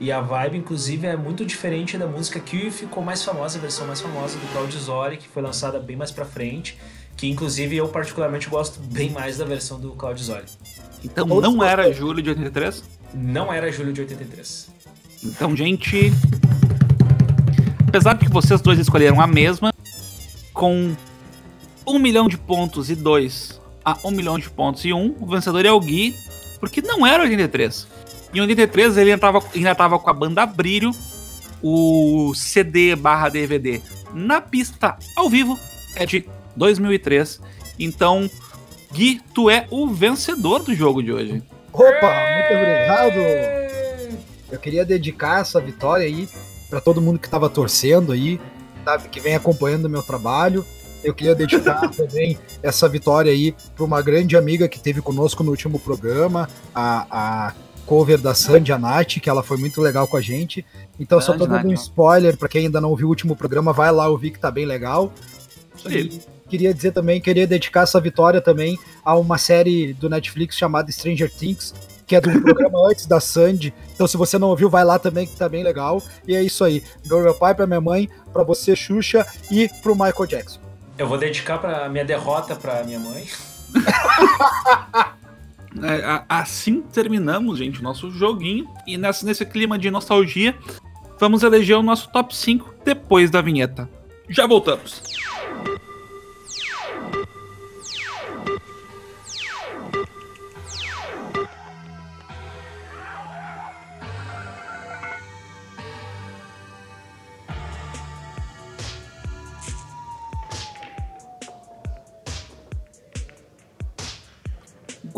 [0.00, 3.86] E a vibe, inclusive, é muito diferente da música que ficou mais famosa, a versão
[3.86, 6.78] mais famosa do Claudio Zoli, que foi lançada bem mais pra frente.
[7.16, 10.44] Que inclusive eu particularmente gosto bem mais da versão do Claudio Zoli.
[11.04, 12.84] então não era julho de 83?
[13.12, 14.70] Não era julho de 83.
[15.24, 16.12] Então, gente.
[17.88, 19.72] Apesar de que vocês dois escolheram a mesma,
[20.52, 20.94] com
[21.86, 25.64] um milhão de pontos e dois a um milhão de pontos e um, o vencedor
[25.64, 26.14] é o Gui,
[26.60, 27.88] porque não era 83.
[28.34, 30.90] Em 83 ele tava, ainda tava com a banda Brilho,
[31.62, 33.80] o CD barra DVD
[34.12, 35.58] na pista ao vivo
[35.94, 36.24] é de
[36.56, 37.40] 2003.
[37.78, 38.28] Então,
[38.92, 41.42] Gui, tu é o vencedor do jogo de hoje.
[41.72, 43.14] Opa, muito obrigado.
[44.50, 46.28] Eu queria dedicar essa vitória aí
[46.68, 48.40] para todo mundo que estava torcendo aí,
[48.84, 50.64] sabe, que vem acompanhando o meu trabalho.
[51.04, 55.50] Eu queria dedicar também essa vitória aí para uma grande amiga que teve conosco no
[55.50, 57.54] último programa, a, a
[57.88, 60.64] cover da Sandy, a Nath, que ela foi muito legal com a gente.
[61.00, 63.90] Então, só tô dando um spoiler para quem ainda não viu o último programa, vai
[63.90, 65.10] lá ouvir que tá bem legal.
[65.74, 66.20] Isso aí.
[66.44, 70.92] E queria dizer também, queria dedicar essa vitória também a uma série do Netflix chamada
[70.92, 71.74] Stranger Things,
[72.06, 73.72] que é do programa antes da Sandy.
[73.94, 76.02] Então, se você não ouviu, vai lá também, que tá bem legal.
[76.26, 76.82] E é isso aí.
[77.06, 80.60] Pra meu pai, pra minha mãe, pra você, Xuxa, e pro Michael Jackson.
[80.98, 83.26] Eu vou dedicar pra minha derrota pra minha mãe.
[85.82, 88.66] É, assim terminamos, gente, o nosso joguinho.
[88.86, 90.56] E nesse clima de nostalgia,
[91.18, 93.88] vamos eleger o nosso top 5 depois da vinheta.
[94.28, 95.17] Já voltamos.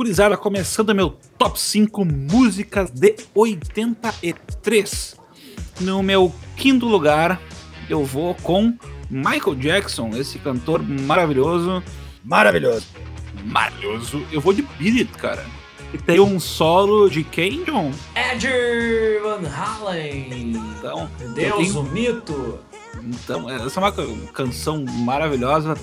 [0.00, 5.14] Gurizada, começando meu top 5 músicas de 83.
[5.78, 7.38] No meu quinto lugar,
[7.86, 8.72] eu vou com
[9.10, 11.82] Michael Jackson, esse cantor maravilhoso.
[12.24, 12.86] Maravilhoso.
[13.44, 14.24] Maravilhoso.
[14.32, 15.44] Eu vou de Beat It, cara.
[15.92, 17.92] E tem um solo de quem, John?
[18.16, 18.48] Ed
[19.22, 20.54] Van Halen.
[20.78, 22.58] Então, eu Deus, tenho- o mito.
[23.04, 25.74] Então, essa é uma ca- canção maravilhosa.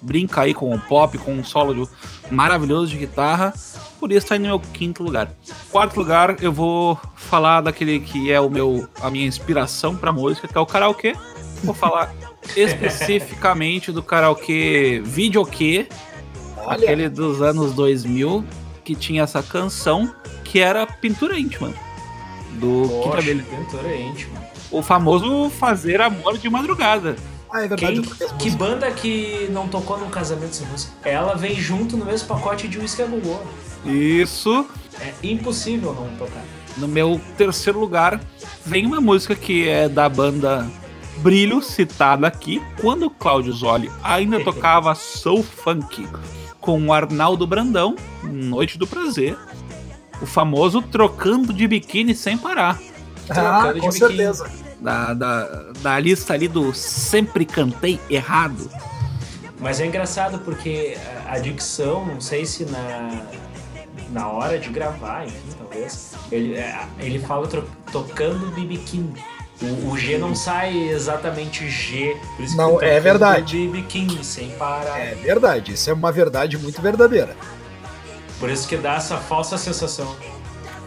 [0.00, 1.90] Brinca aí com o pop, com um solo de-
[2.30, 3.52] maravilhoso de guitarra.
[3.98, 5.30] Por isso tá aí no meu quinto lugar.
[5.70, 10.46] Quarto lugar, eu vou falar daquele que é o meu, a minha inspiração pra música,
[10.46, 11.14] que é o karaokê.
[11.64, 12.14] Vou falar
[12.56, 15.88] especificamente do karaokê videokê,
[16.58, 18.44] Olha, aquele dos anos 2000,
[18.84, 21.72] que tinha essa canção, que era Pintura Íntima.
[22.52, 24.40] Do Poxa, pintura íntima.
[24.70, 27.16] O famoso fazer amor de madrugada.
[27.52, 28.00] Ah, é verdade.
[28.02, 30.92] Quem, que banda que não tocou num casamento sem música?
[31.04, 33.38] Ela vem junto no mesmo pacote de Whisky a Gogô.
[33.84, 34.66] Isso.
[35.00, 36.42] É impossível não tocar.
[36.76, 38.20] No meu terceiro lugar,
[38.64, 40.68] vem uma música que é da banda
[41.18, 46.06] Brilho, citada aqui, quando o Cláudio Zoli ainda tocava Soul Funk
[46.60, 49.36] com o Arnaldo Brandão, Noite do Prazer,
[50.20, 52.78] o famoso Trocando de Biquíni Sem Parar,
[53.30, 54.06] Ah, trocando de com biquíni.
[54.08, 54.50] certeza.
[54.80, 55.44] Da, da,
[55.80, 58.70] da lista ali do Sempre Cantei Errado.
[59.60, 63.22] Mas é engraçado porque a- dicção, não sei se na,
[64.10, 69.14] na hora de gravar, enfim, talvez, ele, é, ele fala tro- tocando de biquíni.
[69.60, 72.16] O, o G não sai exatamente G.
[72.36, 73.44] Por isso que Não, fica é tocando verdade.
[73.64, 74.96] De biquíni, sem parar.
[75.00, 75.72] É verdade.
[75.72, 77.34] Isso é uma verdade muito verdadeira.
[78.38, 80.14] Por isso que dá essa falsa sensação.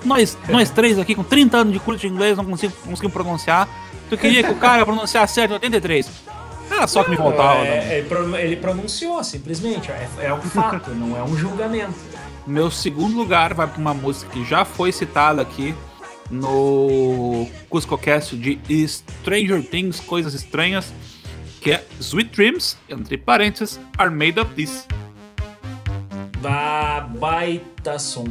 [0.04, 3.68] Nós, nós três aqui com 30 anos de curso de inglês não consigo- conseguimos pronunciar.
[4.10, 6.10] Tu queria que o cara pronunciasse certo em 83?
[6.70, 7.62] Era só que me faltava.
[7.64, 7.94] né?
[7.94, 9.92] É, ele, pro- ele pronunciou, simplesmente.
[9.92, 11.94] É, é um fato, não é um julgamento.
[12.48, 15.76] Meu segundo lugar vai para uma música que já foi citada aqui
[16.30, 20.92] no CuscoCast de Stranger Things, Coisas Estranhas,
[21.62, 24.88] que é Sweet Dreams, entre parênteses, Are Made of This.
[26.42, 28.26] Ba baita som.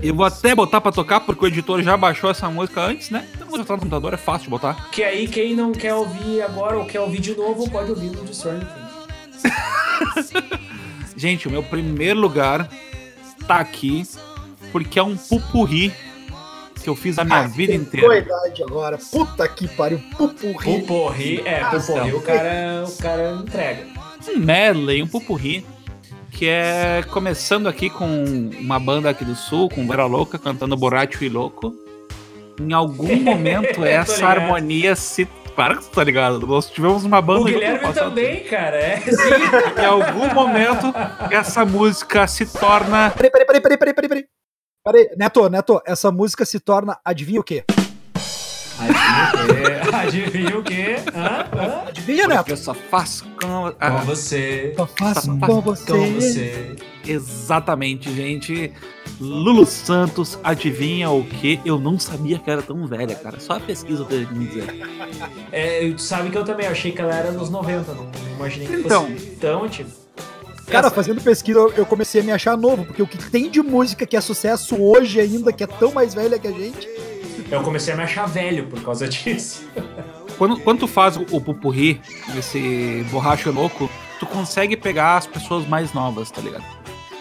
[0.00, 3.26] Eu vou até botar pra tocar, porque o editor já baixou essa música antes, né?
[3.34, 4.88] Então vou botar no computador, é fácil de botar.
[4.90, 8.32] Que aí quem não quer ouvir agora ou quer ouvir de novo, pode ouvir no
[8.32, 8.68] Stranger
[9.42, 10.32] Things.
[11.16, 12.68] Gente, o meu primeiro lugar
[13.48, 14.06] tá aqui,
[14.70, 15.92] porque é um pupurri
[16.80, 18.08] que eu fiz a minha vida inteira.
[18.08, 18.98] Verdade agora.
[18.98, 20.00] Puta que pariu.
[20.16, 20.80] Pupurri.
[20.80, 24.03] Puporri, é, Puporri o cara, o cara entrega.
[24.28, 25.64] Um medley, um pupurri,
[26.30, 28.24] que é começando aqui com
[28.60, 31.74] uma banda aqui do sul, com Vera Louca cantando Borracho e Louco.
[32.60, 35.26] Em algum momento essa harmonia se.
[35.54, 36.44] Para que tu tá ligado?
[36.44, 38.08] Nós tivemos uma banda O Guilherme passado.
[38.08, 38.76] também, cara.
[38.76, 39.12] É, sim.
[39.80, 40.92] Em algum momento
[41.30, 43.10] essa música se torna.
[43.10, 44.24] Peraí, peraí, peraí, peraí, peraí, peraí, peraí.
[44.84, 47.64] Peraí, Neto, Neto, essa música se torna, adivinha o quê?
[48.78, 48.98] Adivinha
[49.38, 49.90] o quê?
[49.94, 50.96] Adivinha o quê?
[51.14, 51.46] Hã?
[51.56, 51.88] Hã?
[51.88, 52.50] Adivinha, Neto?
[52.50, 53.72] Eu só faço com.
[53.72, 54.72] Com você.
[54.76, 55.92] Só faço com com Com você.
[55.92, 56.76] você.
[57.06, 58.72] exatamente, gente.
[59.20, 61.60] Lulu Santos, adivinha o que?
[61.64, 63.38] Eu não sabia que era tão velha, cara.
[63.38, 64.64] Só a pesquisa tenho que me dizer.
[65.52, 68.66] É, tu sabe que eu também achei que ela era nos 90, não, não imaginei
[68.66, 69.06] que Então.
[69.08, 69.90] fosse tão tipo.
[70.66, 74.04] Cara, fazendo pesquisa, eu comecei a me achar novo, porque o que tem de música
[74.06, 76.88] que é sucesso hoje ainda, que é tão mais velha que a gente.
[77.50, 79.64] Eu comecei a me achar velho por causa disso.
[80.38, 82.00] Quando, quando tu faz o, pupurri,
[82.36, 86.64] esse borracho louco, tu consegue pegar as pessoas mais novas, tá ligado?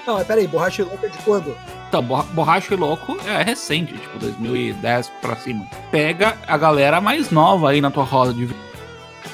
[0.07, 1.55] Não, mas peraí, borracha louca de quando?
[1.88, 5.65] Então, borra- borracho e louco é recente, tipo 2010 pra cima.
[5.91, 8.59] Pega a galera mais nova aí na tua roda de vida.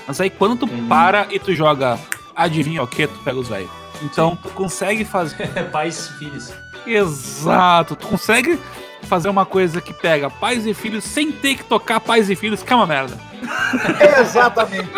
[0.06, 0.88] Mas aí quando tu Uhum.
[0.88, 1.98] para e tu joga
[2.36, 3.70] adivinha o que, tu pega os velhos.
[4.02, 5.48] Então tu consegue fazer.
[5.72, 6.52] Pais e filhos.
[6.86, 8.60] Exato, tu consegue
[9.04, 12.62] fazer uma coisa que pega pais e filhos sem ter que tocar pais e filhos,
[12.64, 13.18] que é uma merda.
[14.20, 14.90] Exatamente.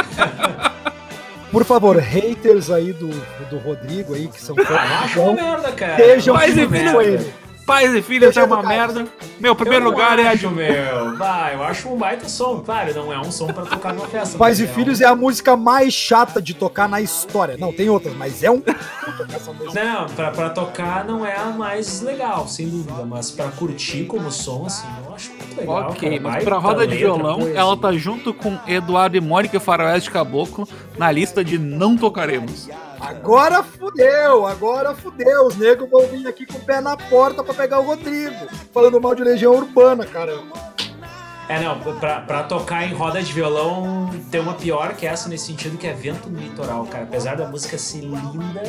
[1.52, 3.10] Por favor, haters aí do,
[3.50, 5.96] do Rodrigo aí, que são Ah, fãs, merda, cara.
[6.58, 7.34] junto enfim, com ele.
[7.72, 8.68] Pais e filhos é uma eu tocar.
[8.68, 9.08] merda.
[9.40, 11.18] Meu primeiro lugar é a acho, meu.
[11.18, 12.60] Vai, eu acho um baita som.
[12.60, 14.38] Claro, não é um som pra tocar numa festa.
[14.38, 17.56] Pais mas e Filhos é a música mais chata de tocar na história.
[17.58, 18.62] Não, tem outras, mas é um.
[19.74, 23.06] Não, pra, pra tocar não é a mais legal, sem dúvida.
[23.06, 25.90] Mas pra curtir como som, assim, eu acho muito legal.
[25.90, 26.22] Ok, cara.
[26.22, 30.68] mas pra roda de violão, ela tá junto com Eduardo e Mônica e Faroeste Caboclo
[30.98, 32.70] na lista de não tocaremos.
[33.02, 35.48] Agora fudeu, agora fudeu.
[35.48, 38.36] Os negros vão vir aqui com o pé na porta pra pegar o Rodrigo.
[38.74, 40.72] Falando mal de Legião Urbana, caramba.
[41.50, 45.48] É, não, pra, pra tocar em roda de violão tem uma pior que essa nesse
[45.48, 47.04] sentido, que é Vento no Litoral, cara.
[47.04, 48.64] Apesar da música ser linda,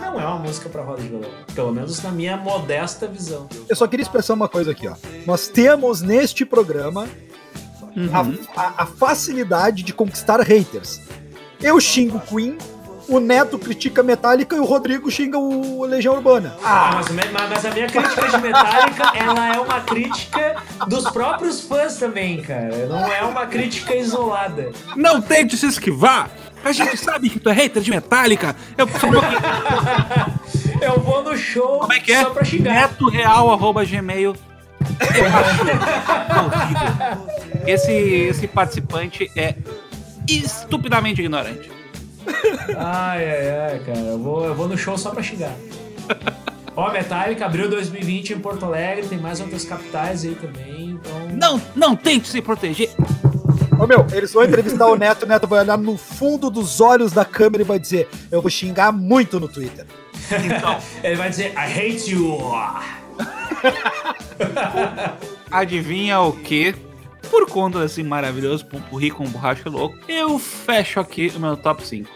[0.00, 1.28] não é uma música pra roda de violão.
[1.54, 3.48] Pelo menos na minha modesta visão.
[3.68, 4.94] Eu só queria expressar uma coisa aqui, ó.
[5.26, 7.06] Nós temos neste programa
[8.56, 11.00] a, a- a facilidade de conquistar haters.
[11.60, 12.56] Eu xingo Queen,
[13.12, 16.56] o Neto critica Metallica e o Rodrigo xinga o Legião Urbana.
[16.64, 20.56] Ah, mas, mas a minha crítica de Metallica, ela é uma crítica
[20.88, 22.86] dos próprios fãs também, cara.
[22.86, 24.72] Não é uma crítica isolada.
[24.96, 26.30] Não tente se esquivar!
[26.64, 28.56] A gente sabe que tu é hater de Metallica!
[28.78, 28.88] Eu.
[30.80, 32.22] Eu vou no show Como é que é?
[32.22, 32.74] só pra xingar.
[32.74, 34.34] Netoreal, arroba gmail.
[37.66, 39.54] Esse, esse participante é
[40.26, 41.81] estupidamente ignorante.
[42.76, 43.98] Ai, ai, ai, cara.
[43.98, 45.52] Eu vou, eu vou no show só pra xingar.
[46.74, 51.28] Ó, Metallica abriu 2020 em Porto Alegre, tem mais outras capitais aí também, então.
[51.30, 52.90] Não, não tente se proteger.
[53.78, 57.12] Ô meu, eles vão entrevistar o Neto, o Neto vai olhar no fundo dos olhos
[57.12, 59.84] da câmera e vai dizer: Eu vou xingar muito no Twitter.
[61.02, 62.38] Ele vai dizer, I hate you.
[65.50, 66.74] Adivinha o que?
[67.30, 72.08] Por conta desse maravilhoso pupurri com borracha louco, eu fecho aqui o meu top 5.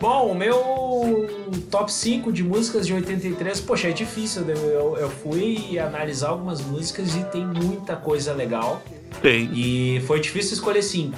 [0.00, 1.26] Bom, o meu
[1.70, 4.42] top 5 de músicas de 83, poxa, é difícil.
[4.48, 8.82] Eu, eu, eu fui analisar algumas músicas e tem muita coisa legal.
[9.22, 9.50] Tem.
[9.54, 11.16] E foi difícil escolher cinco.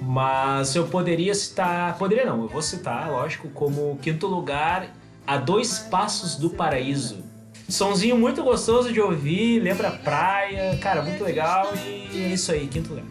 [0.00, 1.98] Mas eu poderia citar.
[1.98, 4.88] Poderia não, eu vou citar, lógico, como quinto lugar,
[5.26, 7.33] A Dois Passos do Paraíso.
[7.68, 12.90] Sonzinho muito gostoso de ouvir, lembra praia, cara, muito legal e é isso aí, quinto
[12.90, 13.04] lugar.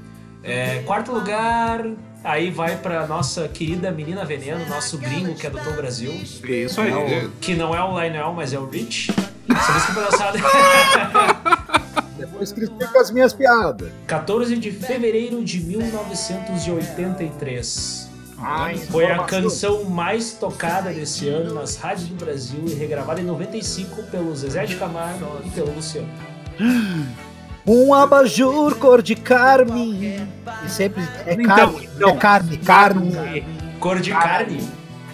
[0.43, 1.85] É, quarto lugar,
[2.23, 6.11] aí vai pra nossa querida Menina Veneno, nosso gringo que é do Tom Brasil.
[6.13, 6.91] Isso aí.
[6.91, 9.11] Não, que não é o Lionel, mas é o Rich.
[9.49, 10.37] Essa música foi lançada.
[12.17, 13.91] Depois critica as minhas piadas.
[14.07, 18.02] 14 de fevereiro de 1983.
[18.43, 19.41] Ai, Foi a informação.
[19.43, 24.65] canção mais tocada desse ano nas rádios do Brasil e regravada em 95 pelo Zezé
[24.65, 26.08] de Camargo e pelo Luciano.
[27.65, 30.19] Um abajur cor de carne.
[30.65, 31.89] E sempre é Então, carne.
[31.95, 32.10] então.
[32.10, 33.45] é carne, carne.
[33.79, 34.69] Cor de carne?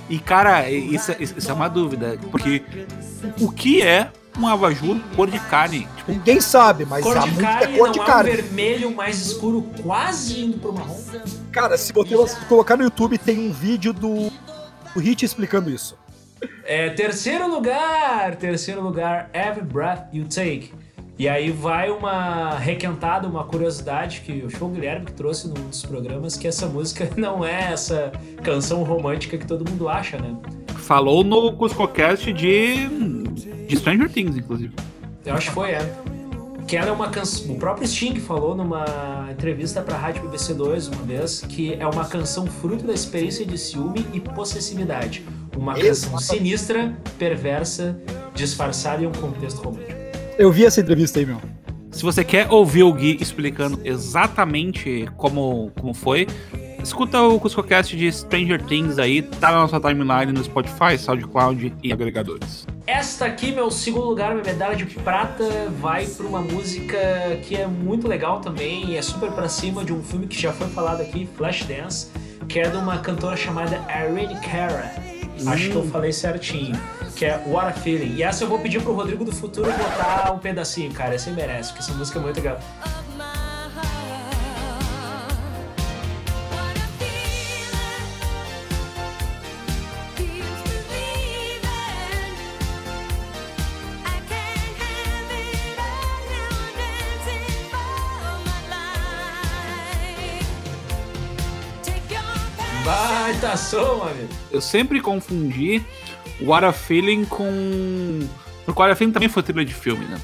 [0.09, 2.63] E cara, isso, isso é uma dúvida, porque
[3.39, 5.87] o que é um abajur cor de carne?
[5.97, 8.05] Tipo, Ninguém sabe, mas Cor a de música carne é cor não de é um
[8.05, 8.31] carne.
[8.31, 10.97] vermelho mais escuro, quase indo pro marrom?
[11.51, 14.31] Cara, se você colocar no YouTube, tem um vídeo do,
[14.93, 15.97] do Hit explicando isso.
[16.63, 20.71] É, terceiro lugar, terceiro lugar, Every Breath You Take.
[21.17, 25.81] E aí vai uma requentada, uma curiosidade que o Show Guilherme que trouxe num dos
[25.85, 28.09] programas, que essa música não é essa
[28.41, 30.33] canção romântica que todo mundo acha, né?
[30.89, 32.87] Falou no CuscoCast de,
[33.67, 34.73] de Stranger Things, inclusive.
[35.23, 35.93] Eu acho que foi, é.
[36.67, 37.51] Que ela é uma canção.
[37.51, 42.05] O próprio Sting falou numa entrevista pra Rádio BBC 2 uma vez que é uma
[42.05, 45.23] canção fruto da experiência de ciúme e possessividade.
[45.55, 46.23] Uma canção Exatamente.
[46.23, 47.95] sinistra, perversa,
[48.33, 49.93] disfarçada em um contexto romântico.
[50.39, 51.39] Eu vi essa entrevista aí, meu.
[51.91, 56.25] Se você quer ouvir o Gui explicando exatamente como, como foi,
[56.83, 61.93] escuta o CuscoCast de Stranger Things aí, tá na nossa timeline no Spotify, SoundCloud e
[61.93, 62.65] agregadores.
[62.87, 65.43] Esta aqui, meu segundo lugar, minha medalha de prata,
[65.79, 66.97] vai pra uma música
[67.43, 70.51] que é muito legal também e é super pra cima de um filme que já
[70.51, 72.09] foi falado aqui, Flashdance,
[72.47, 74.91] que é de uma cantora chamada Irene Cara.
[75.45, 76.75] Acho que eu falei certinho.
[77.15, 78.15] Que é What a Feeling.
[78.15, 81.15] E essa eu vou pedir pro Rodrigo do Futuro botar um pedacinho, cara.
[81.15, 82.59] Esse merece, porque essa música é muito legal.
[103.57, 104.29] Som, amigo.
[104.51, 105.83] Eu sempre confundi
[106.41, 108.19] What a Feeling com.
[108.65, 110.17] Porque What a Feeling também foi trilha de filme, né?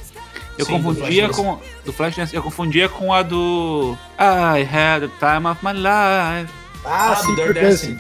[0.58, 1.34] Eu Sim, do confundia Flashdance.
[1.42, 1.60] com.
[1.86, 3.98] Do Flashdance, eu confundia com a do.
[4.20, 6.52] I had the time of my life.
[6.86, 7.98] Ah, Ah, sim, Dirty porque Dancing.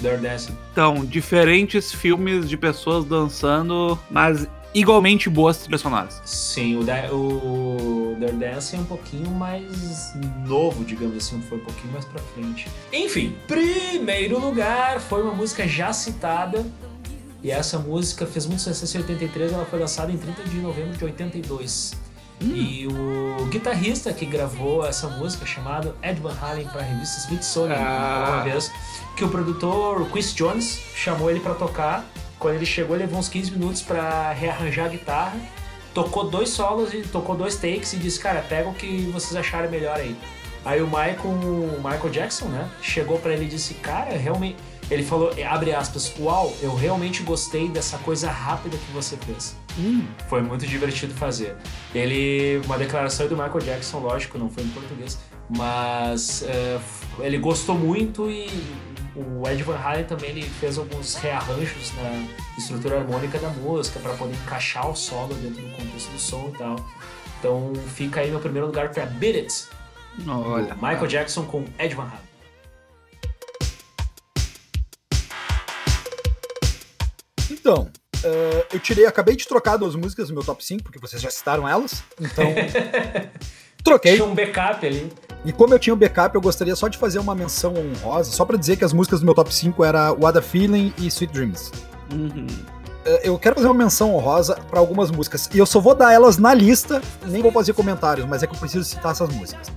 [0.00, 0.58] Dancing.
[0.72, 6.20] Então, diferentes filmes de pessoas dançando, mas igualmente boas trilhas sonoras.
[6.24, 10.12] Sim, o, da, o Dirty Dancing é um pouquinho mais
[10.46, 12.68] novo, digamos assim, foi um pouquinho mais pra frente.
[12.92, 16.64] Enfim, primeiro lugar foi uma música já citada.
[17.42, 20.96] E essa música fez muito sucesso em 83, ela foi lançada em 30 de novembro
[20.96, 21.92] de 82.
[22.40, 27.76] E o guitarrista que gravou essa música, chamado Ed Van Halen, para a revista Smithsonian,
[27.76, 28.24] Ah.
[28.28, 28.72] uma vez
[29.14, 32.04] que o produtor Quincy Jones chamou ele para tocar.
[32.44, 35.40] Quando ele chegou, levou uns 15 minutos para rearranjar a guitarra,
[35.94, 39.70] tocou dois solos e tocou dois takes e disse: Cara, pega o que vocês acharem
[39.70, 40.14] melhor aí.
[40.62, 44.56] Aí o Michael, o Michael Jackson, né, chegou pra ele e disse, cara, realmente...
[44.90, 49.56] Ele falou, abre aspas, uau, eu realmente gostei dessa coisa rápida que você fez.
[50.28, 51.56] Foi muito divertido fazer.
[51.94, 55.18] Ele, uma declaração do Michael Jackson, lógico, não foi em português,
[55.48, 56.78] mas é,
[57.20, 58.46] ele gostou muito e
[59.16, 62.26] o Ed Van Halen também ele fez alguns rearranjos na
[62.58, 66.58] estrutura harmônica da música para poder encaixar o solo dentro do contexto do som e
[66.58, 66.76] tal.
[67.38, 69.68] Então fica aí meu primeiro lugar para Beat It,
[70.26, 70.74] Olha.
[70.74, 72.34] Michael Jackson com Ed Van Halen.
[77.50, 77.90] Então,
[78.22, 81.30] eh, eu tirei, acabei de trocar duas músicas do meu top 5, porque vocês já
[81.30, 82.02] citaram elas.
[82.20, 82.44] Então,
[83.84, 84.14] troquei.
[84.16, 85.12] Tinha um backup ali.
[85.44, 88.44] E como eu tinha o backup, eu gostaria só de fazer uma menção honrosa, só
[88.46, 91.32] pra dizer que as músicas do meu top 5 era What a Feeling e Sweet
[91.34, 91.70] Dreams.
[92.10, 92.46] Uhum.
[93.04, 95.50] Eh, Eu quero fazer uma menção honrosa pra algumas músicas.
[95.52, 98.54] E eu só vou dar elas na lista, nem vou fazer comentários, mas é que
[98.54, 99.70] eu preciso citar essas músicas.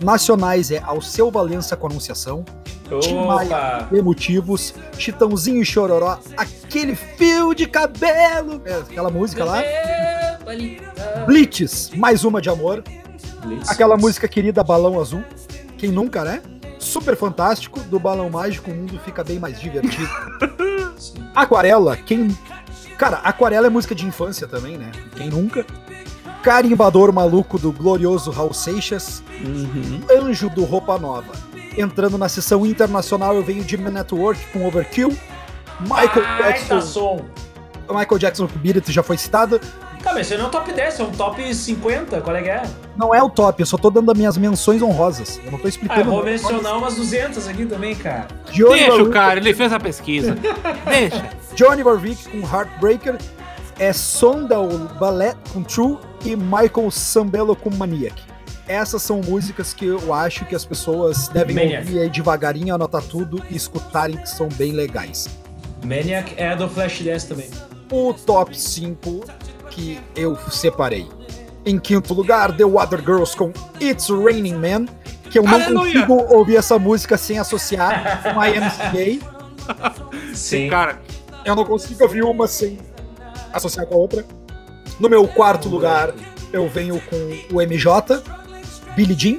[0.00, 2.44] Nacionais é Alceu Valença com Anunciação,
[3.00, 3.88] Tim Maia Opa!
[3.92, 9.62] Emotivos, Chitãozinho e Chororó, aquele fio de cabelo, é, aquela música lá.
[11.26, 12.82] Blitz, mais uma de amor.
[13.68, 15.22] Aquela música querida Balão Azul,
[15.78, 16.42] quem nunca, né?
[16.78, 20.08] Super fantástico, do Balão Mágico o mundo fica bem mais divertido.
[20.98, 21.14] Sim.
[21.34, 22.36] Aquarela, quem.
[22.98, 24.90] Cara, Aquarela é música de infância também, né?
[25.16, 25.64] Quem nunca?
[26.42, 30.00] Carimbador Maluco do glorioso Raul Seixas, Uhum.
[30.10, 31.32] Anjo do Roupa Nova.
[31.76, 35.16] Entrando na sessão internacional, eu venho de Network com Overkill.
[35.80, 37.24] Michael Ai, tá Jackson.
[37.88, 39.60] Michael Jackson com Beat já foi citado.
[40.12, 42.48] Cara, mas esse não é um top 10, é um top 50, qual é que
[42.50, 42.62] é?
[42.96, 45.40] Não é o top, eu só tô dando as minhas menções honrosas.
[45.44, 46.10] Eu não tô Ah, eu explicando.
[46.10, 48.28] vou mencionar umas 200 aqui também, cara.
[48.50, 50.36] Johnny Deixa o cara, ele fez a pesquisa.
[50.86, 51.30] Deixa.
[51.54, 53.16] Johnny Warwick com Heartbreaker.
[53.78, 54.68] É Sondal
[55.00, 58.14] Ballet com True e Michael Sambello com Maniac.
[58.68, 61.86] Essas são músicas que eu acho que as pessoas devem Maniac.
[61.86, 65.26] ouvir aí devagarinho, anotar tudo e escutarem que são bem legais.
[65.84, 67.50] Maniac é do Flashdance também.
[67.90, 69.24] o top 5
[69.72, 71.08] que eu separei.
[71.64, 74.86] Em quinto lugar, The Water Girls com It's Raining Man,
[75.30, 76.06] que eu não Aleluia!
[76.06, 80.34] consigo ouvir essa música sem associar com a MCA.
[80.34, 80.68] Sim.
[80.68, 81.00] Cara,
[81.44, 82.78] Eu não consigo ouvir uma sem
[83.52, 84.24] associar com a outra.
[85.00, 86.12] No meu quarto lugar,
[86.52, 88.22] eu venho com o MJ,
[88.94, 89.38] Billie Jean.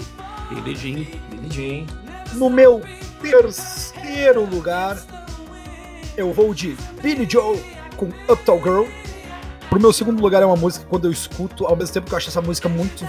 [0.49, 1.05] Billie Jean.
[1.29, 1.85] Billie Jean.
[2.33, 2.81] No meu
[3.21, 4.97] terceiro lugar,
[6.17, 7.57] eu vou de Billy Joe
[7.95, 8.83] com Uptown Girl.
[9.73, 12.13] Pro meu segundo lugar é uma música que quando eu escuto, ao mesmo tempo que
[12.13, 13.07] eu acho essa música muito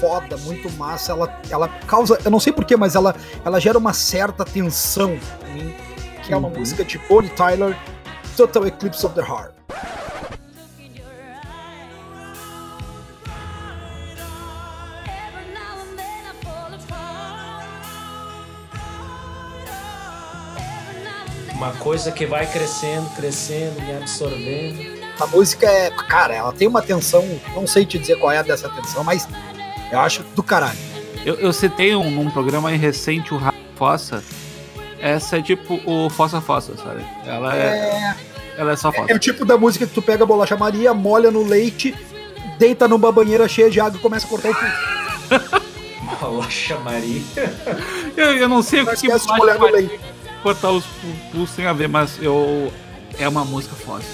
[0.00, 3.92] foda, muito massa, ela, ela causa, eu não sei porquê, mas ela, ela gera uma
[3.92, 5.18] certa tensão
[5.50, 5.74] em mim,
[6.24, 6.60] que é uma Uhum.
[6.60, 7.76] música de Bonnie Tyler,
[8.38, 9.52] Total Eclipse of the Heart.
[21.52, 24.97] Uma coisa que vai crescendo, crescendo, me absorvendo.
[25.20, 28.68] A música é, cara, ela tem uma tensão, não sei te dizer qual é dessa
[28.68, 29.28] tensão, mas
[29.90, 30.78] eu acho do caralho.
[31.24, 34.22] Eu, eu citei um, num programa aí recente, o Rafa Fossa.
[35.00, 37.04] Essa é tipo o Fossa Fossa, sabe?
[37.26, 38.14] Ela é,
[38.56, 39.14] ela é só É Fossa.
[39.14, 41.94] o tipo da música que tu pega a bolacha Maria, molha no leite,
[42.58, 45.68] deita numa banheira cheia de água e começa a cortar o pulso.
[46.20, 47.22] Bolacha Maria.
[48.16, 50.00] Eu, eu não sei o que esquece de mais molhar no leite.
[50.42, 52.72] cortar os pu- pulsos tem a ver, mas eu.
[53.18, 54.04] É uma música foda.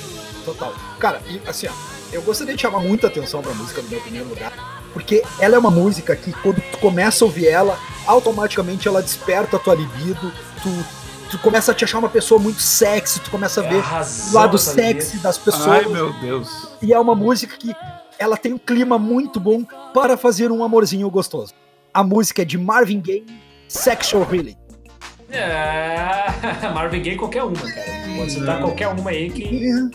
[0.44, 0.74] Total.
[0.98, 1.72] Cara, e assim, ó,
[2.12, 4.52] eu gostaria de chamar muita atenção pra música do meu primeiro lugar,
[4.92, 9.56] porque ela é uma música que quando tu começa a ouvir ela, automaticamente ela desperta
[9.56, 10.32] a tua libido,
[10.62, 10.86] tu,
[11.30, 14.06] tu começa a te achar uma pessoa muito sexy, tu começa a É ver a
[14.30, 15.66] o lado sexy das pessoas.
[15.66, 16.68] Ai, meu Deus.
[16.80, 17.74] E é uma música que
[18.18, 21.52] ela tem um clima muito bom para fazer um amorzinho gostoso.
[21.92, 23.26] A música é de Marvin Gaye,
[23.68, 24.56] Sexual Healing.
[25.30, 27.86] É, Marvin Gaye qualquer uma, cara.
[28.16, 29.68] Pode citar qualquer uma aí que.
[29.68, 29.90] And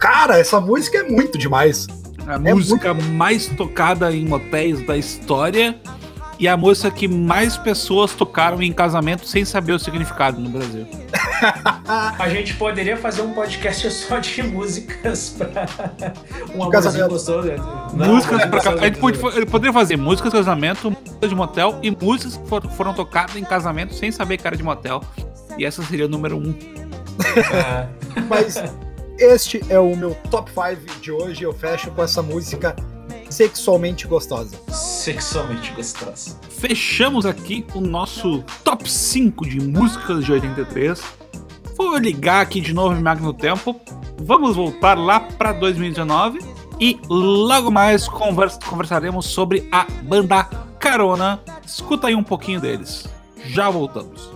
[0.00, 1.86] Cara, essa música é muito demais.
[2.26, 5.78] A É música mais tocada em motéis da história
[6.38, 10.86] e a música que mais pessoas tocaram em casamento sem saber o significado no Brasil.
[12.18, 15.48] A gente poderia fazer um podcast só de músicas pra
[16.54, 17.08] um amorzinho casamento.
[17.08, 17.48] gostoso.
[17.48, 17.56] né?
[18.06, 21.34] Músicas pra, ca- gostoso, a gente pode- ele poderia fazer músicas de casamento, músicas de
[21.34, 25.02] motel e músicas que for- foram tocadas em casamento sem saber que era de motel.
[25.56, 26.54] E essa seria o número um.
[27.54, 27.88] É.
[28.28, 28.62] Mas
[29.18, 31.42] este é o meu top 5 de hoje.
[31.42, 32.74] Eu fecho com essa música
[33.30, 34.56] sexualmente gostosa.
[34.68, 36.36] Sexualmente gostosa.
[36.48, 41.00] Fechamos aqui o nosso top 5 de músicas de 83.
[41.76, 43.80] Vou ligar aqui de novo em Magno Tempo.
[44.20, 46.40] Vamos voltar lá para 2019
[46.80, 50.44] E logo mais convers- conversaremos sobre a banda
[50.80, 51.40] Carona.
[51.64, 53.06] Escuta aí um pouquinho deles.
[53.46, 54.30] Já voltamos.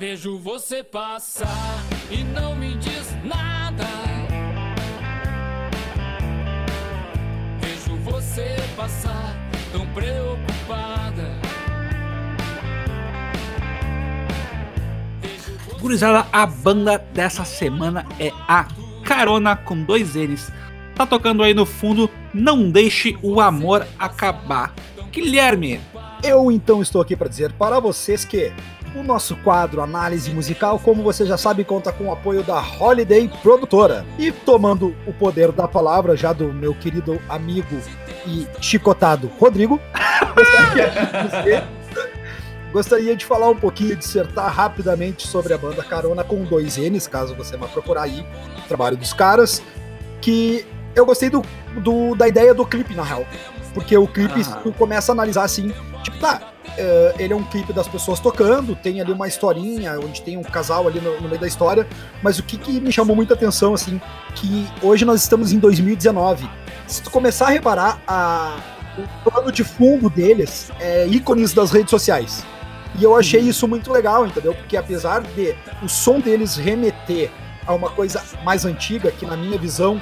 [0.00, 3.84] Vejo você passar e não me diz nada.
[7.60, 9.36] Vejo você passar
[9.70, 11.36] tão preocupada.
[15.20, 18.66] Você Gurizada, a banda dessa semana é a
[19.04, 20.50] Carona com dois N's.
[20.94, 24.72] Tá tocando aí no fundo Não Deixe o Amor Acabar.
[25.12, 25.78] Guilherme,
[26.22, 28.50] Eu então estou aqui para dizer para vocês que
[28.94, 33.30] o nosso quadro Análise Musical, como você já sabe, conta com o apoio da Holiday
[33.42, 34.04] Produtora.
[34.18, 37.78] E tomando o poder da palavra já do meu querido amigo
[38.26, 39.80] e chicotado Rodrigo,
[40.34, 41.80] gostaria de
[42.72, 47.34] Gostaria de falar um pouquinho, dissertar rapidamente sobre a banda Carona com dois N's, caso
[47.34, 48.24] você vá procurar aí
[48.64, 49.60] o trabalho dos caras.
[50.20, 50.64] Que
[50.94, 51.42] eu gostei do,
[51.78, 53.24] do- da ideia do clipe, na real.
[53.72, 54.60] Porque o clipe, Aham.
[54.62, 58.74] tu começa a analisar assim, tipo, tá, é, ele é um clipe das pessoas tocando,
[58.74, 61.86] tem ali uma historinha, onde tem um casal ali no, no meio da história,
[62.22, 64.00] mas o que, que me chamou muita atenção, assim,
[64.34, 66.48] que hoje nós estamos em 2019.
[66.86, 68.58] Se tu começar a reparar, a,
[68.98, 72.44] o plano de fundo deles é ícones das redes sociais.
[72.98, 74.54] E eu achei isso muito legal, entendeu?
[74.54, 77.30] Porque apesar de o som deles remeter
[77.66, 80.00] a uma coisa mais antiga, que na minha visão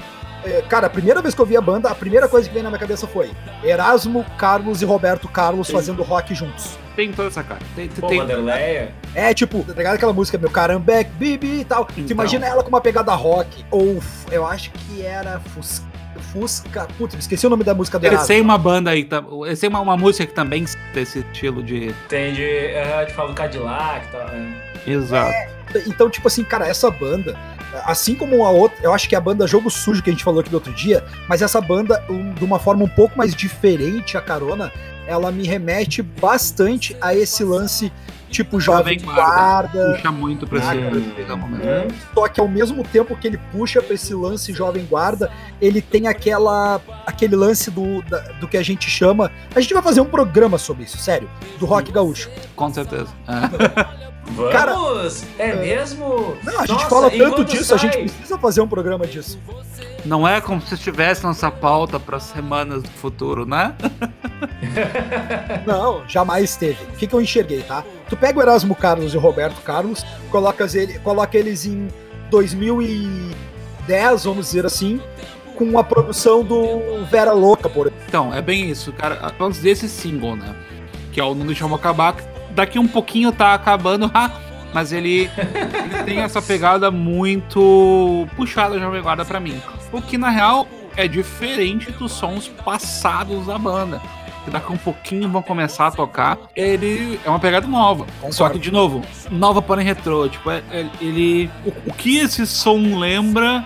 [0.69, 2.71] cara, a primeira vez que eu vi a banda, a primeira coisa que veio na
[2.71, 3.31] minha cabeça foi
[3.63, 6.79] Erasmo, Carlos e Roberto Carlos fazendo rock juntos.
[6.97, 7.61] tem toda essa cara.
[7.77, 8.93] Tem, tem, Pô, tem- Vanderleia.
[9.15, 11.85] É tipo, tá ligado aquela música, meu carambeck, bibi e tal.
[11.85, 12.11] Tu Então.
[12.13, 13.65] imagina ela com uma pegada rock.
[13.71, 14.01] Ou
[14.33, 15.87] eu acho que era Fusca.
[16.33, 16.89] Fusca.
[16.99, 18.29] Putz, esqueci o nome da música do Eles Erasmo.
[18.29, 21.63] têm uma banda aí, tam- eles têm uma, uma música que também tem esse estilo
[21.63, 21.95] de.
[22.09, 22.43] Tem de.
[22.43, 24.27] Uh, de falar do Cadillac e tal.
[24.29, 24.55] né?
[24.87, 25.33] Exato.
[25.87, 27.37] Então, tipo assim, cara, essa banda,
[27.85, 30.41] assim como a outra, eu acho que a banda Jogo Sujo que a gente falou
[30.41, 34.17] aqui do outro dia, mas essa banda, um, de uma forma um pouco mais diferente,
[34.17, 34.73] a Carona,
[35.07, 37.93] ela me remete bastante a esse lance
[38.31, 39.95] tipo Jovem Guarda.
[39.97, 41.65] Puxa muito pra esse cara, esse momento.
[41.67, 41.97] Hum.
[42.15, 46.07] Só que ao mesmo tempo que ele puxa pra esse lance Jovem Guarda, ele tem
[46.07, 49.31] aquela aquele lance do, da- do que a gente chama.
[49.55, 52.29] A gente vai fazer um programa sobre isso, sério, do rock gaúcho.
[52.55, 53.09] Com certeza.
[53.27, 54.09] É.
[54.31, 54.53] Vamos!
[54.53, 54.75] Cara,
[55.39, 56.37] é mesmo?
[56.45, 58.03] Não, a gente Nossa, fala tanto disso, a gente sai?
[58.03, 59.39] precisa fazer um programa disso.
[60.05, 63.75] Não é como se estivesse nossa pauta para semanas do futuro, né?
[65.67, 66.83] Não, jamais teve.
[66.85, 67.85] O que, que eu enxerguei, tá?
[68.09, 71.89] Tu pega o Erasmo Carlos e o Roberto Carlos, colocas ele, coloca eles em
[72.31, 75.01] 2010, vamos dizer assim,
[75.57, 78.05] com a produção do Vera Louca, por exemplo.
[78.07, 79.33] Então, é bem isso, cara.
[79.41, 80.55] Antes desse single, né?
[81.13, 82.15] Que é o Não Deixamos Acabar.
[82.59, 84.33] Daqui um pouquinho tá acabando, ah,
[84.75, 89.63] mas ele, ele tem essa pegada muito puxada Jovem Guarda pra mim.
[89.93, 94.03] O que na real é diferente dos sons passados da banda.
[94.45, 96.37] Que daqui um pouquinho vão começar a tocar.
[96.57, 98.05] Ele é uma pegada nova.
[98.33, 100.29] Só que, de novo, nova porém retrô.
[100.29, 101.49] Tipo, é- é- ele.
[101.65, 103.65] O, o que esse som lembra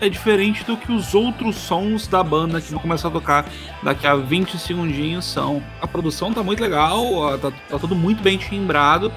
[0.00, 3.46] é diferente do que os outros sons da banda que vão começar a tocar
[3.82, 5.62] daqui a 20 segundinhos são.
[5.80, 9.12] A produção tá muito legal, tá, tá tudo muito bem timbrado.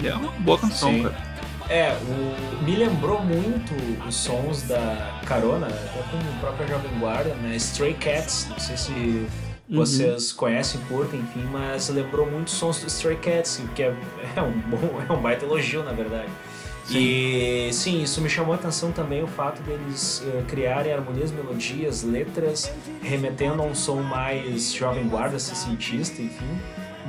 [0.00, 1.02] E é uma boa canção, Sim.
[1.02, 1.28] cara.
[1.68, 3.74] É, o, me lembrou muito
[4.06, 7.56] os sons da Carona, até com a própria Jovem Guarda, né?
[7.56, 9.26] Stray Cats, não sei se
[9.68, 9.76] Uhum.
[9.76, 13.94] vocês conhecem, curtem, enfim, mas lembrou muito os sons do Stray Cats, que é,
[14.34, 16.28] é um bom, é um baita elogio, na verdade.
[16.90, 22.02] E sim, isso me chamou a atenção também o fato deles eh, criarem harmonias, melodias,
[22.02, 22.72] letras,
[23.02, 26.58] remetendo a um som mais jovem guarda, cientista, enfim,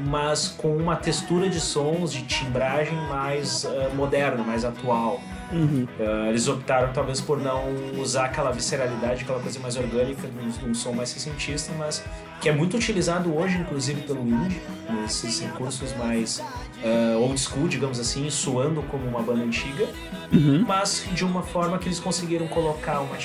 [0.06, 5.22] mas com uma textura de sons, de timbragem mais eh, moderna, mais atual.
[5.52, 5.88] Uhum.
[6.00, 10.74] Eh, eles optaram talvez por não usar aquela visceralidade, aquela coisa mais orgânica de um,
[10.74, 12.04] som mais cientista, mas
[12.40, 16.42] que é muito utilizado hoje, inclusive pelo indie, nesses recursos mais
[16.84, 19.88] eh, old school, digamos assim, soando como uma banda antiga,
[20.32, 20.64] Uhum.
[20.68, 23.16] mas de uma forma que eles conseguiram colocar uma,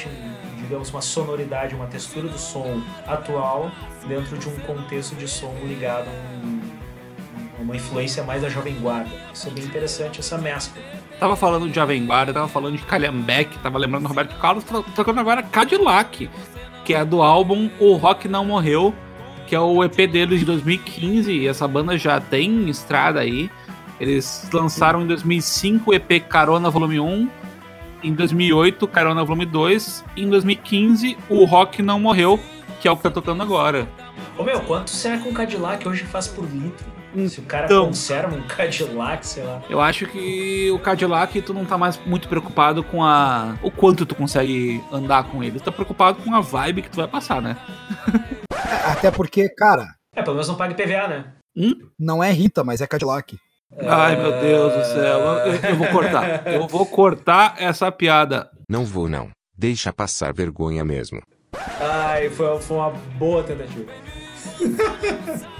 [0.61, 3.71] digamos, uma sonoridade, uma textura do som atual
[4.09, 6.61] dentro de um contexto de som ligado a um-
[7.63, 9.11] uma influência mais da jovem guarda.
[9.33, 10.83] Isso é bem interessante, essa mescla.
[11.21, 14.83] Tava falando de Jovem Guarda, tava falando de Calhambeck, tava lembrando do Roberto Carlos, tava
[14.95, 16.29] tocando agora Cadillac,
[16.85, 18.93] que é do álbum O Rock Não Morreu,
[19.47, 23.51] que é o EP deles de 2015, e essa banda já tem estrada aí.
[24.01, 27.29] Eles lançaram em 2005 o EP Carona Volume 1,
[28.03, 32.39] em 2008 Carona Volume 2, e em 2015 o Rock Não Morreu,
[32.81, 33.89] que é o que tá tocando agora.
[34.37, 36.93] Ô meu, quanto será que um Cadillac hoje faz por litro?
[37.29, 37.87] Se o cara Então.
[37.87, 39.63] conserva um Cadillac, sei lá.
[39.71, 44.05] Eu acho que o Cadillac tu não tá mais muito preocupado com a o quanto
[44.05, 45.61] tu consegue andar com ele.
[45.61, 47.57] Tu tá preocupado com a vibe que tu vai passar, né?
[48.93, 51.25] Até porque, cara, É, pelo menos não paga IPVA, né?
[51.99, 53.39] não é Rita, mas é Cadillac.
[53.87, 55.19] Ai, meu Deus do céu.
[55.21, 56.47] Eu, eu vou cortar.
[56.47, 58.49] Eu vou cortar essa piada.
[58.69, 59.31] Não vou não.
[59.57, 61.21] Deixa passar vergonha mesmo.
[61.81, 63.91] Ai, foi, foi uma boa tentativa.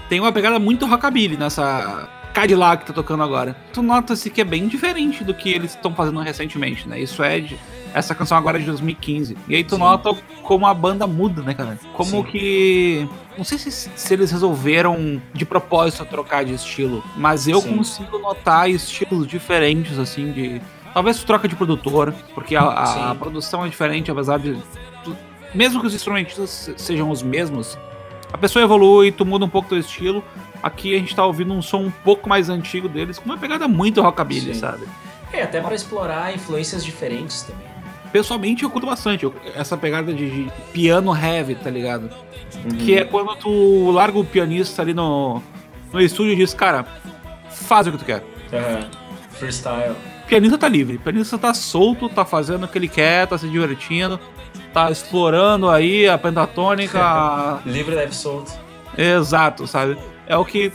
[0.09, 3.55] Tem uma pegada muito rockabilly nessa Cadillac que tá tocando agora.
[3.71, 6.99] Tu nota-se que é bem diferente do que eles estão fazendo recentemente, né?
[6.99, 7.57] Isso é de.
[7.93, 9.37] Essa canção agora é de 2015.
[9.47, 9.79] E aí tu Sim.
[9.81, 10.13] nota
[10.43, 11.79] como a banda muda, né, cara?
[11.93, 12.23] Como Sim.
[12.23, 13.09] que.
[13.37, 17.77] Não sei se, se eles resolveram de propósito trocar de estilo, mas eu Sim.
[17.77, 20.61] consigo notar estilos diferentes, assim, de.
[20.93, 24.57] Talvez troca de produtor, porque a, a- a produção é diferente, apesar de.
[25.05, 25.15] tu-
[25.53, 27.77] mesmo que os instrumentistas se- sejam os mesmos,
[28.33, 30.21] a pessoa evolui, tu muda um pouco teu estilo.
[30.61, 33.67] Aqui a gente tá ouvindo um som um pouco mais antigo deles, com uma pegada
[33.67, 34.59] muito rockabilly, Sim.
[34.59, 34.87] sabe?
[35.31, 37.65] É, até pra explorar influências diferentes também.
[38.11, 42.09] Pessoalmente eu curto bastante essa pegada de, de piano heavy, tá ligado?
[42.63, 42.77] Uhum.
[42.77, 45.41] Que é quando tu larga o pianista ali no,
[45.91, 46.85] no estúdio e diz, cara,
[47.49, 48.23] faz o que tu quer.
[48.53, 48.89] Aham.
[49.31, 49.95] Freestyle.
[50.27, 54.19] Pianista tá livre, pianista tá solto, tá fazendo o que ele quer, tá se divertindo,
[54.73, 57.59] tá explorando aí a pentatônica.
[57.65, 58.53] Livre leve solto.
[58.97, 59.97] Exato, sabe?
[60.27, 60.71] É o que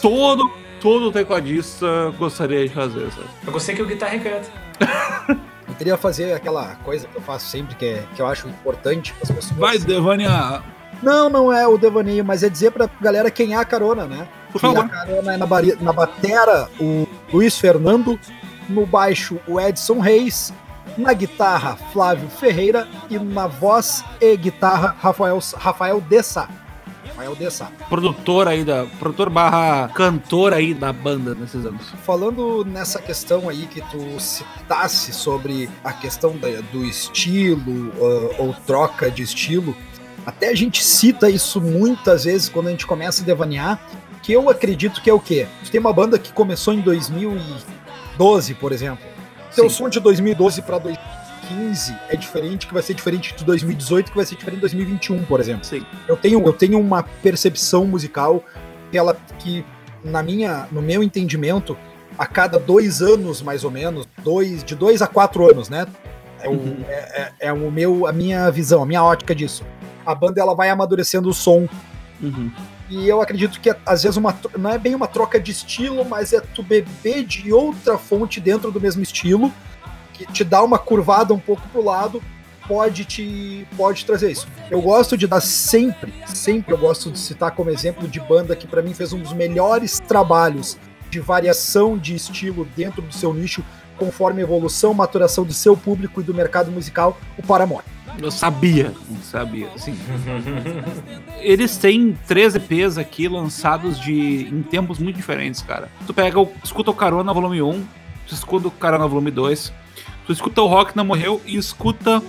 [0.00, 3.26] todo, todo tecladista gostaria de fazer, sabe?
[3.46, 4.48] Eu gostei que o guitarra canta.
[5.68, 9.12] Eu queria fazer aquela coisa que eu faço sempre, que, é, que eu acho importante
[9.14, 9.58] para as pessoas.
[9.58, 10.62] Vai, Devania,
[11.02, 14.28] Não, não é o devaneio, mas é dizer pra galera quem é a carona, né?
[14.52, 14.88] por Que a favor.
[14.90, 18.20] carona é na, bari- na batera o Luiz Fernando,
[18.68, 20.52] no baixo o Edson Reis,
[20.98, 26.48] na guitarra Flávio Ferreira e na voz e guitarra Rafael, Rafael Dessa.
[27.22, 27.70] Rafael Dessa.
[27.88, 28.84] Produtor aí da.
[28.98, 31.86] Produtor barra cantor aí da banda nesses anos.
[32.04, 38.54] Falando nessa questão aí que tu citasse sobre a questão da- do estilo ah, ou
[38.66, 39.76] troca de estilo,
[40.26, 43.80] até a gente cita isso muitas vezes quando a gente começa a devanear,
[44.22, 45.46] que eu acredito que é o quê?
[45.64, 49.04] Tu tem uma banda que começou em 2012, por exemplo.
[49.50, 49.68] Sim.
[49.68, 51.21] som de 2012 para 2015
[52.08, 55.40] é diferente, que vai ser diferente de 2018, que vai ser diferente de 2021, por
[55.40, 55.64] exemplo.
[55.64, 55.84] Sim.
[56.06, 58.42] Eu tenho, eu tenho uma percepção musical
[58.90, 59.64] que ela que
[60.04, 61.76] na minha, no meu entendimento,
[62.18, 65.86] a cada dois anos mais ou menos, dois, de dois a quatro anos, né?
[66.40, 66.84] É o, Uhum.
[66.88, 69.64] é, é- é o meu, a minha visão, a minha ótica disso.
[70.04, 71.68] A banda ela vai amadurecendo o som
[72.20, 72.50] Uhum.
[72.90, 76.32] e eu acredito que às vezes uma, não é bem uma troca de estilo, mas
[76.32, 79.52] é tu beber de outra fonte dentro do mesmo estilo,
[80.12, 82.22] que te dá uma curvada um pouco pro lado,
[82.66, 84.46] pode te pode trazer isso.
[84.70, 88.66] Eu gosto de dar sempre, sempre eu gosto de citar como exemplo de banda que
[88.66, 90.78] pra mim fez um dos melhores trabalhos
[91.10, 93.62] de variação de estilo dentro do seu nicho,
[93.98, 97.84] conforme a evolução, maturação do seu público e do mercado musical, o Paramore.
[98.20, 99.94] Eu sabia, eu sabia, assim.
[101.40, 105.88] Eles têm três EPs aqui lançados de, em tempos muito diferentes, cara.
[106.06, 107.84] Tu pega o, escuta o Carona Volume 1,
[108.26, 109.72] tu escuta o Carona Volume 2,
[110.26, 112.22] tu escuta o Rock Não Morreu e escuta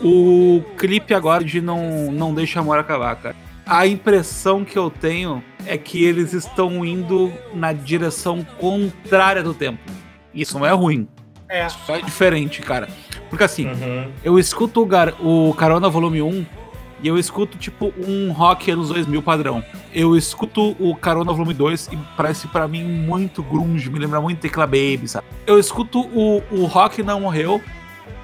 [0.00, 3.36] o clipe agora de Não, não Deixa Amor Acabar, cara.
[3.66, 9.78] A impressão que eu tenho é que eles estão indo na direção contrária do tempo.
[10.32, 11.06] Isso não é ruim.
[11.48, 11.68] É.
[11.68, 12.88] Só é diferente, cara.
[13.28, 14.10] Porque assim, Uhum.
[14.24, 16.46] eu escuto o, Gar- o Carona Volume 1
[17.02, 19.62] e eu escuto tipo um rock anos 2000 padrão.
[19.94, 24.40] Eu escuto o Carona Volume 2 e parece pra mim muito grunge, me lembra muito
[24.40, 25.26] Tecla Baby, sabe?
[25.46, 27.62] Eu escuto o, o Rock Não Morreu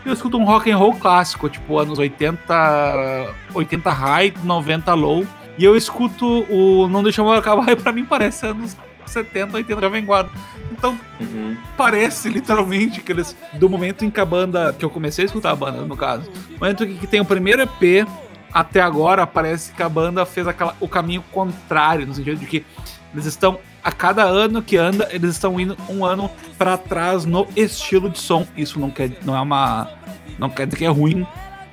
[0.05, 5.27] e eu escuto um rock and roll clássico, tipo anos 80, 80 high, 90 low.
[5.57, 9.81] E eu escuto o Não Deixa Amor Acabar e pra mim parece anos 70, 80
[9.81, 10.31] Jovem Guarda.
[10.72, 11.57] Então Uhum.
[11.77, 13.35] parece literalmente que eles.
[13.55, 14.75] Do momento em que a banda.
[14.77, 16.31] Que eu comecei a escutar a banda, no caso.
[16.31, 18.07] Do momento que, que tem o primeiro EP
[18.55, 22.65] até agora, parece que a banda fez aquela, o caminho contrário, no sentido de que
[23.13, 23.59] eles estão.
[23.83, 28.19] A cada ano que anda, eles estão indo um ano pra trás no estilo de
[28.19, 28.47] som.
[28.57, 29.19] Isso não quer.
[29.25, 29.91] Não é uma.
[30.39, 31.27] Não quer dizer que é ruim.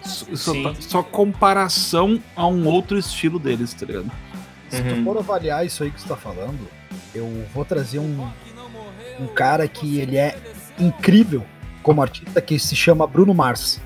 [0.03, 0.63] Sim.
[0.63, 4.11] tá- só comparação a um outro estilo deles, tá ligado?
[4.67, 5.03] Se tu Uhum.
[5.05, 6.67] for avaliar isso aí que você tá falando,
[7.13, 8.27] eu vou trazer um,
[9.19, 10.35] um cara que ele é
[10.79, 11.45] incrível
[11.83, 13.79] como artista, que se chama Bruno Mars.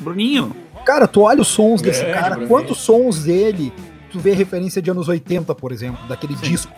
[0.00, 2.48] Bruninho, Cara, tu olha os sons desse Grande, cara, Bruninho.
[2.48, 3.72] quantos sons dele
[4.10, 6.72] tu vê referência de anos 80, por exemplo, daquele disco.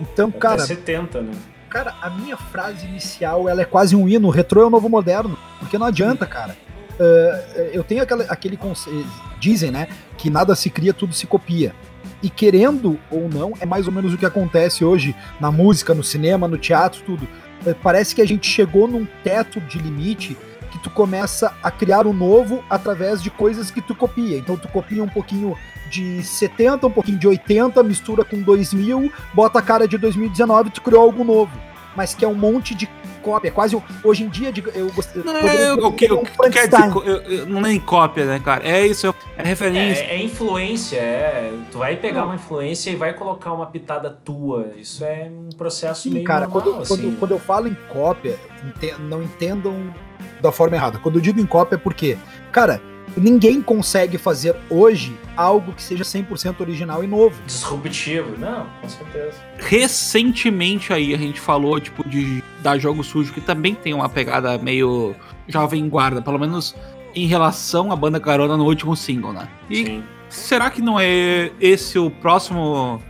[0.00, 1.32] Então, Até cara, 70, né?
[1.68, 5.36] cara, a minha frase inicial, ela é quase um hino, retrô é o novo moderno,
[5.58, 6.56] porque não adianta, cara.
[6.94, 9.08] Uh, eu tenho aquela, aquele conceito,
[9.40, 11.74] dizem, né, que nada se cria, tudo se copia.
[12.22, 16.04] E querendo ou não, é mais ou menos o que acontece hoje na música, no
[16.04, 17.28] cinema, no teatro, tudo.
[17.66, 20.36] É, Parece que a gente chegou num teto de limite
[20.74, 24.36] que tu começa a criar o novo através de coisas que tu copia.
[24.36, 25.56] Então tu copia um pouquinho
[25.88, 30.82] de 70, um pouquinho de 80, mistura com 2000, bota a cara de 2019 tu
[30.82, 31.52] criou algo novo.
[31.94, 32.88] Mas que é um monte de
[33.22, 36.22] cópia, quase um- hoje em dia eu gostei Não, eu, eu, que é eu, um
[36.24, 38.66] eu quero dizer, eu- eu- não é nem cópia, né, cara?
[38.68, 40.02] É isso, é É, referência.
[40.02, 41.52] é influência, é.
[41.70, 44.72] Tu vai pegar uma influência e vai colocar uma pitada tua.
[44.76, 46.96] Isso é um processo Sim, meio cara, normal, quando, assim.
[47.02, 49.94] quando, quando eu falo em cópia, ente- não entendam
[50.40, 50.98] da forma errada.
[50.98, 52.16] Quando eu digo em cópia é porque,
[52.52, 52.80] cara,
[53.16, 57.40] ninguém consegue fazer hoje algo que seja 100% original e novo.
[57.46, 58.38] Disruptivo.
[58.38, 59.36] Não, com certeza.
[59.58, 64.58] Recentemente aí a gente falou, tipo, de dar jogo sujo, que também tem uma pegada
[64.58, 65.14] meio
[65.48, 66.74] jovem guarda, pelo menos
[67.14, 69.48] em relação à banda Carona no último single, né?
[69.70, 70.04] E Sim.
[70.28, 73.00] será que não é esse o próximo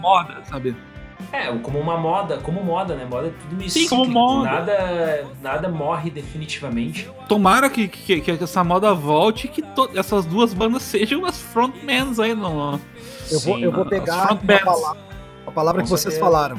[0.00, 0.76] moda, sabe?
[1.32, 3.04] É, como uma moda, como moda, né?
[3.04, 4.50] Moda é tudo meio Sim, como moda.
[4.50, 7.08] Nada, nada morre definitivamente.
[7.28, 9.62] Tomara que, que, que essa moda volte e que
[9.94, 12.80] essas duas bandas sejam as frontmans aí no.
[13.30, 14.64] Eu vou, Sim, eu vou pegar bands.
[14.64, 15.00] palavra,
[15.46, 16.58] a palavra que vocês falaram,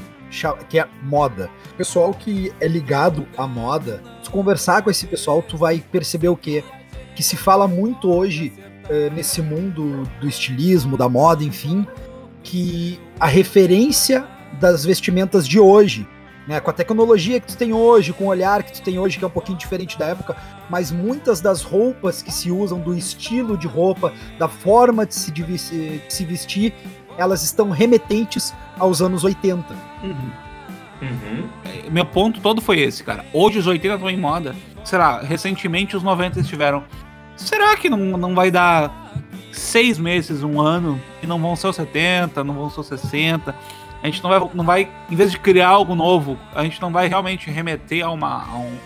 [0.69, 1.49] que é moda.
[1.75, 6.37] Pessoal que é ligado à moda, se conversar com esse pessoal, tu vai perceber o
[6.37, 6.63] quê?
[7.15, 8.53] Que se fala muito hoje
[8.87, 11.87] eh, nesse mundo do estilismo, da moda, enfim,
[12.43, 14.25] que a referência
[14.59, 16.07] das vestimentas de hoje,
[16.47, 19.17] né, com a tecnologia que tu tem hoje, com o olhar que tu tem hoje,
[19.17, 20.35] que é um pouquinho diferente da época,
[20.69, 25.31] mas muitas das roupas que se usam, do estilo de roupa, da forma de se,
[25.31, 26.73] de se vestir,
[27.17, 29.75] elas estão remetentes aos anos 80.
[30.03, 30.15] Uhum.
[31.01, 31.49] Uhum.
[31.91, 33.25] Meu ponto todo foi esse, cara.
[33.33, 34.55] Hoje os 80 estão em moda.
[34.83, 35.19] Será?
[35.19, 36.83] Recentemente os 90 estiveram.
[37.35, 38.91] Será que não, não vai dar
[39.51, 43.55] seis meses, um ano, e não vão ser os 70, não vão ser os 60?
[44.01, 46.91] A gente não vai, não vai, em vez de criar algo novo, a gente não
[46.91, 48.77] vai realmente remeter a, uma, a, um,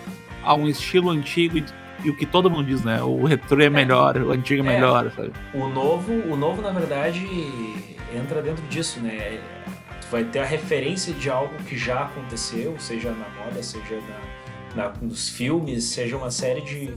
[0.44, 1.66] a um estilo antigo e,
[2.04, 3.02] e o que todo mundo diz, né?
[3.04, 4.76] O retrô é melhor, o antigo é É.
[4.76, 5.32] melhor, sabe?
[5.54, 7.26] O novo, o novo, na verdade,
[8.16, 9.40] entra dentro disso, né?
[10.02, 14.00] Tu vai ter a referência de algo que já aconteceu, seja na moda, seja
[14.76, 16.88] na, na- nos filmes, seja uma série de.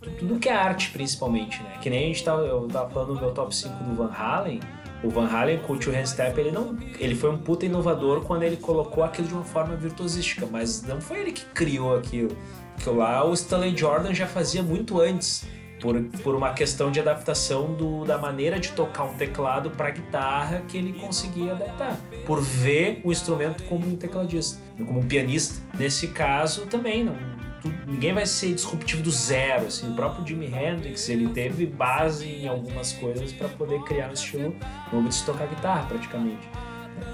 [0.00, 1.72] tu- Tudo que é arte, principalmente, né?
[1.82, 4.60] Que nem a gente tava, eu tava falando no meu top 5 do Van Halen.
[5.02, 6.76] O Van Halen com o Two Hand Step, ele não.
[6.98, 11.00] Ele foi um puta inovador quando ele colocou aquilo de uma forma virtuosística, mas não
[11.00, 12.36] foi ele que criou aquilo.
[12.76, 15.46] Aquilo lá o Stanley Jordan já fazia muito antes
[15.80, 20.62] por, por uma questão de adaptação do, da maneira de tocar um teclado para guitarra
[20.68, 25.62] que ele conseguia adaptar, por ver o instrumento como um tecladista, como um pianista.
[25.78, 27.16] Nesse caso também não,
[27.62, 32.26] tu- ninguém vai ser disruptivo do zero, assim, o próprio Jimi Hendrix ele teve base
[32.26, 34.54] em algumas coisas para poder criar um estilo
[34.92, 36.48] novo de se tocar guitarra praticamente.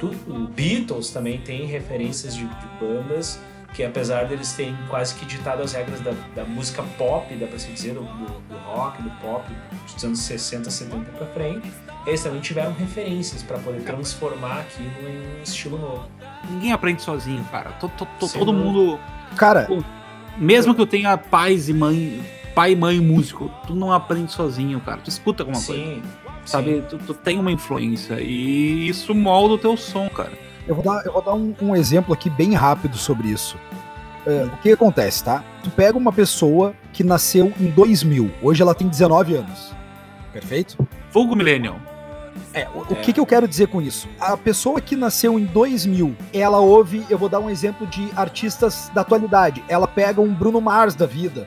[0.01, 3.40] Tudo, o Beatles também tem referências de, de bandas
[3.74, 7.59] que apesar deles terem quase que ditado as regras da, da música pop, dá pra
[7.59, 9.44] se dizer, do, do- do rock, do pop,
[9.92, 11.70] dos anos 60, 70 pra frente,
[12.07, 16.09] eles também tiveram referências pra poder transformar aquilo em um estilo novo.
[16.49, 17.70] Ninguém aprende sozinho, cara.
[18.38, 18.99] Todo mundo
[19.36, 19.66] Cara,
[20.39, 22.20] Mesmo que eu tenha pais e mãe,
[22.55, 24.99] pai e mãe músico, tu não aprende sozinho, cara.
[24.99, 26.03] Tu escuta alguma coisa, Sim,
[26.45, 26.82] sabe?
[26.89, 30.32] Tu, tu tem uma influência e isso molda o teu som, cara.
[30.66, 33.57] eu vou dar, eu vou dar um, um exemplo aqui bem rápido sobre isso.
[34.26, 35.45] É, o que acontece, tá?
[35.62, 39.72] Tu pega uma pessoa que nasceu em 2000, hoje ela tem 19 anos.
[40.32, 40.76] Perfeito?
[41.12, 41.80] Vulgo Millennial.
[42.57, 44.09] É, o, o que, que eu quero dizer com isso?
[44.18, 48.90] A pessoa que nasceu em 2000, ela ouve, eu vou dar um exemplo de artistas
[48.94, 49.62] da atualidade.
[49.68, 51.46] Ela pega um Bruno Mars da vida,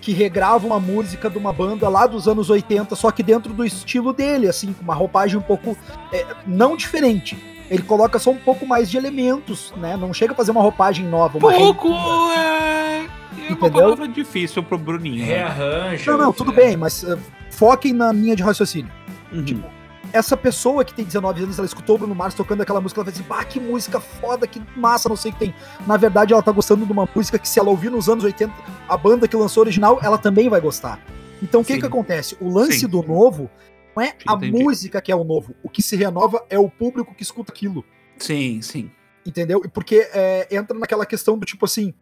[0.00, 3.62] que regrava uma música de uma banda lá dos anos 80, só que dentro do
[3.62, 5.76] estilo dele, assim, com uma roupagem um pouco
[6.10, 7.36] é, não diferente.
[7.70, 9.98] Ele coloca só um pouco mais de elementos, né?
[9.98, 11.88] Não chega a fazer uma roupagem nova, uma Pouco
[12.32, 13.06] é.
[13.50, 15.18] É uma palavra difícil pro Bruninho.
[15.18, 15.24] né?
[15.24, 16.10] rearranja.
[16.10, 16.56] Não, não, tudo é.
[16.56, 17.18] bem, mas uh,
[17.50, 18.90] foquem na linha de raciocínio.
[19.30, 19.77] Uhum.
[20.12, 23.04] Essa pessoa que tem 19 anos, ela escutou o Bruno Mars tocando aquela música, ela
[23.04, 25.54] vai dizer, bah, que música foda, que massa, não sei o que tem.
[25.86, 28.52] Na verdade, ela tá gostando de uma música que se ela ouvir nos anos 80,
[28.88, 31.00] a banda que lançou original, ela também vai gostar.
[31.42, 32.36] Então, o que que acontece?
[32.40, 32.88] O lance Sim.
[32.88, 33.50] do novo
[33.94, 34.62] não é a Entendi.
[34.62, 35.54] música que é o novo.
[35.62, 37.84] O que se renova é o público que escuta aquilo.
[38.16, 38.90] Sim, sim.
[39.26, 39.60] Entendeu?
[39.64, 41.92] E Porque é, entra naquela questão do tipo assim,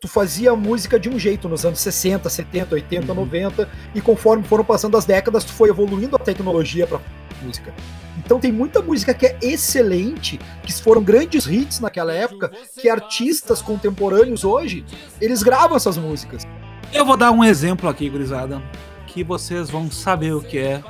[0.00, 3.20] tu fazia música de um jeito nos anos 60, 70, 80, Uhum.
[3.20, 7.00] 90, e conforme foram passando as décadas, tu foi evoluindo a tecnologia pra
[7.42, 7.72] música.
[8.18, 12.50] Então tem muita música que é excelente, que foram grandes hits naquela época,
[12.80, 14.84] que artistas contemporâneos hoje,
[15.20, 16.46] eles gravam essas músicas.
[16.92, 18.62] Eu vou dar um exemplo aqui, gurizada,
[19.06, 20.82] que vocês vão saber o que é.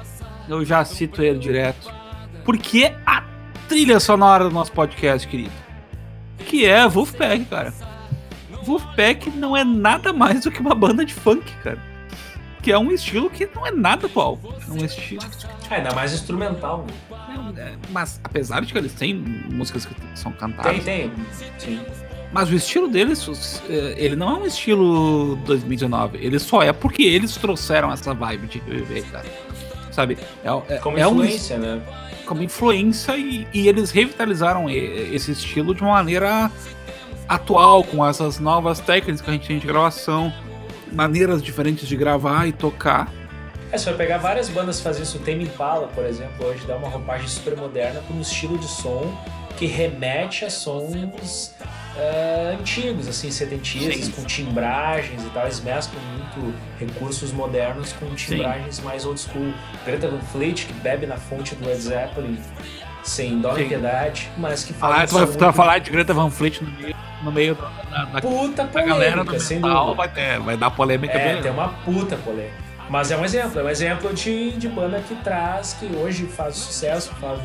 [0.49, 1.91] Eu já cito ele direto.
[2.45, 3.25] porque é a
[3.69, 5.53] trilha sonora do nosso podcast, querido.
[6.47, 7.73] Que é Wolfpack, cara.
[8.65, 11.79] Wolfpack não é nada mais do que uma banda de funk, cara.
[12.63, 14.39] Que é um estilo que não é nada atual.
[14.67, 15.23] É um estilo.
[15.71, 16.87] É, ainda mais instrumental.
[17.55, 17.73] né?
[17.75, 20.83] é, Mas apesar de que eles têm músicas que são cantadas.
[20.83, 21.13] Tem, tem.
[21.59, 21.81] Sim.
[22.33, 26.19] Mas o estilo deles, é, ele não é um estilo 2019.
[26.19, 29.27] Ele só é porque eles trouxeram essa vibe de reviver, cara.
[29.93, 30.19] Sabe?
[30.43, 31.81] É, é, Como é um- influência, né?
[32.27, 36.51] como influência e, e eles revitalizaram esse estilo de uma maneira
[37.29, 40.33] atual, com essas novas técnicas que a gente tem de gravação,
[40.93, 43.13] maneiras diferentes de gravar e tocar.
[43.73, 45.19] É, você vai pegar várias bandas fazem isso.
[45.19, 49.13] Tame Impala, por exemplo, hoje dá uma roupagem super moderna com um estilo de som
[49.57, 51.55] que remete a sons
[51.97, 54.11] eh, antigos, assim, sedentistas, Sim.
[54.13, 55.45] com timbragens e tal.
[55.45, 59.53] Eles mesclam muito recursos modernos com timbragens mais old school.
[59.85, 62.39] Greta Van Fleet, que bebe na fonte do Led Zeppelin,
[63.03, 63.69] sem dó nem Sim.
[63.69, 66.31] piedade, mas que faz Ah, tu vai, som tu vai muito falar de Greta Van
[66.31, 70.09] Fleet no meio, no meio da, da- da- puta da galera do polêmica, metal, vai,
[70.09, 71.43] ter, vai dar polêmica É, beleza.
[71.43, 72.65] tem uma puta polêmica.
[72.91, 76.55] Mas é um exemplo, é um exemplo de, de banda que traz, que hoje faz
[76.57, 77.41] sucesso, faz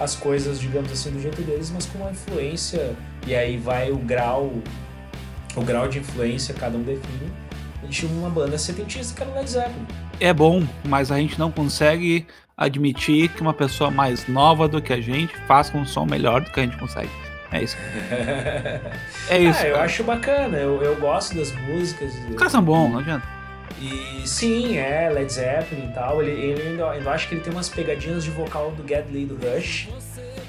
[0.00, 2.94] as coisas, digamos assim, do jeito deles, mas com uma influência,
[3.26, 4.52] e aí vai o grau,
[5.54, 7.30] o grau de influência, cada um define,
[7.88, 9.86] de uma banda setentista que era o Led Zeppelin.
[10.18, 12.26] É bom, mas a gente não consegue
[12.56, 16.50] admitir que uma pessoa mais nova do que a gente faça um som melhor do
[16.50, 17.08] que a gente consegue.
[17.52, 17.76] É isso.
[19.28, 19.58] É isso.
[19.60, 19.84] ah, eu cara.
[19.84, 22.12] acho bacana, eu, eu gosto das músicas.
[22.28, 23.26] Os caras são bons, não adianta.
[23.80, 26.22] E sim, é, Led Zeppelin e tal.
[26.22, 29.24] Ele, ele ainda, eu acho que ele tem umas pegadinhas de vocal do Get Lee
[29.26, 29.88] do Rush,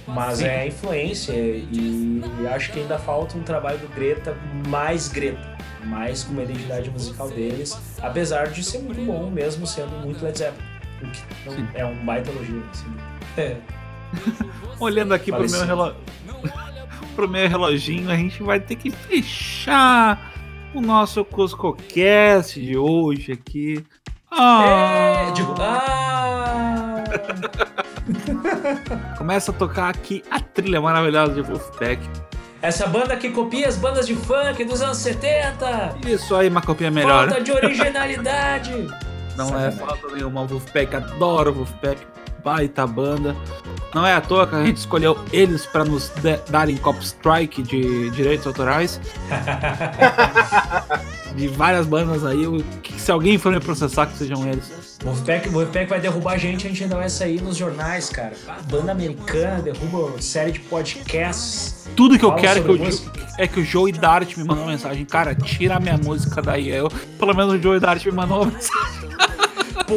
[0.08, 0.46] mas Sim.
[0.48, 1.34] é influência.
[1.34, 2.22] E
[2.54, 4.36] acho que ainda falta um trabalho do Greta
[4.68, 9.92] mais Greta, mais com uma identidade musical deles, apesar de ser muito bom, mesmo sendo
[10.06, 10.68] muito Led Zeppelin.
[11.02, 11.10] O
[11.56, 12.64] que não- é um baita elogio.
[12.72, 12.86] Assim.
[13.38, 13.56] É.
[14.80, 15.96] Olhando aqui pro meu, Falecido.
[17.12, 20.32] pro meu reloginho, a gente vai ter que fechar
[20.74, 23.84] o nosso CuscoCast de hoje aqui.
[24.32, 27.04] Ah, É, digo, ah!
[29.18, 32.02] Começa a tocar aqui a trilha maravilhosa de Wolfpack.
[32.62, 35.98] Essa banda que copia as bandas de funk dos anos 70!
[36.08, 37.28] Isso aí, uma copinha melhor.
[37.28, 38.88] Falta de originalidade!
[39.36, 40.46] Não é falta nenhuma.
[40.46, 42.00] Wolfpack, adoro Wolfpack.
[42.44, 43.36] Baita banda.
[43.94, 46.12] Não é à toa que a gente escolheu eles pra nos
[46.50, 49.02] darem cop strike de direitos autorais.
[51.36, 52.46] de várias bandas aí.
[52.48, 54.98] o que- Se alguém for me processar, que sejam eles.
[55.04, 58.34] Wolfpack, Wolfpack vai derrubar a gente, a gente ainda vai sair nos jornais, cara.
[58.70, 61.88] Banda americana derruba série de podcasts.
[61.96, 62.78] Tudo que eu quero é que, o.
[62.78, 65.04] Jo- é que o Joey Dart me mandou uma mensagem.
[65.06, 66.70] Cara, tira a minha música daí.
[66.70, 69.11] Eu, pelo menos o Joey Dart me mandou uma mensagem.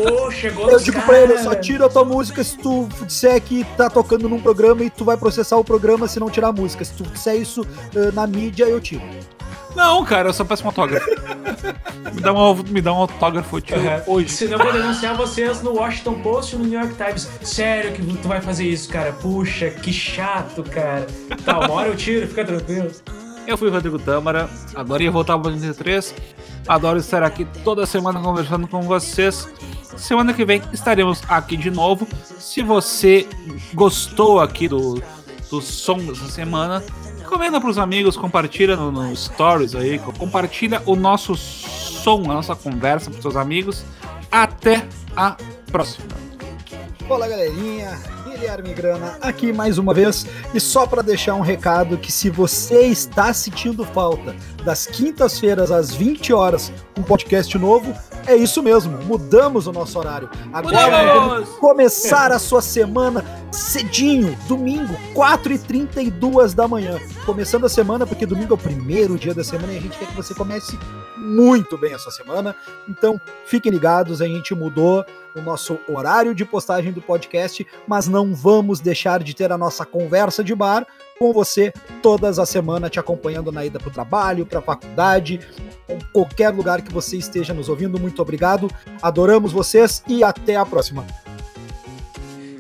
[0.03, 1.07] Pô, chegou Eu digo cara.
[1.07, 4.83] pra ele, só tira a tua música se tu disser que tá tocando num programa
[4.83, 6.85] e tu vai processar o programa se não tirar a música.
[6.85, 9.03] Se tu disser isso eh, na mídia, eu tiro.
[9.75, 11.05] Não, cara, eu só peço um autógrafo.
[12.15, 14.03] me, dá um, me dá um autógrafo, tio, Uhum.
[14.15, 14.29] hoje.
[14.29, 17.29] Senão eu vou denunciar vocês no Washington Post e no New York Times.
[17.43, 19.13] Sério que tu vai fazer isso, cara?
[19.13, 21.07] Puxa, que chato, cara.
[21.45, 22.89] Tá, uma hora eu tiro, fica tranquilo.
[23.47, 26.15] Eu fui Rodrigo Tâmara, adorei voltar ao 83.
[26.67, 29.47] Adoro estar aqui toda semana conversando com vocês.
[29.97, 32.09] Semana que vem estaremos aqui de novo.
[32.39, 33.29] Se você
[33.75, 35.01] gostou aqui do,
[35.51, 36.83] do som dessa semana,
[37.29, 43.11] comenta pros amigos, compartilha no, no stories aí, compartilha o nosso som, a nossa conversa
[43.11, 43.85] pros seus amigos.
[44.33, 45.37] Até a
[45.71, 46.07] próxima.
[47.09, 48.14] Olá, galerinha.
[48.45, 50.27] Guilherme Grana aqui mais uma vez.
[50.53, 55.95] E só para deixar um recado que se você está sentindo falta das quintas-feiras às
[55.95, 57.95] 20 horas um podcast novo,
[58.27, 58.99] é isso mesmo.
[59.05, 60.29] Mudamos o nosso horário.
[60.53, 66.99] Agora vamos começar a sua semana cedinho, domingo, 4h32 da manhã.
[67.25, 70.07] Começando a semana, porque domingo é o primeiro dia da semana e a gente quer
[70.07, 70.79] que você comece
[71.17, 72.55] muito bem a sua semana.
[72.89, 75.05] Então, fiquem ligados, a gente mudou
[75.35, 79.85] o nosso horário de postagem do podcast, mas não vamos deixar de ter a nossa
[79.85, 80.87] conversa de bar
[81.19, 85.41] com você todas as semanas, te acompanhando na ida para o trabalho, para a faculdade,
[86.13, 87.99] qualquer lugar que você esteja nos ouvindo.
[87.99, 88.71] Muito obrigado,
[89.03, 91.05] adoramos vocês e até a próxima.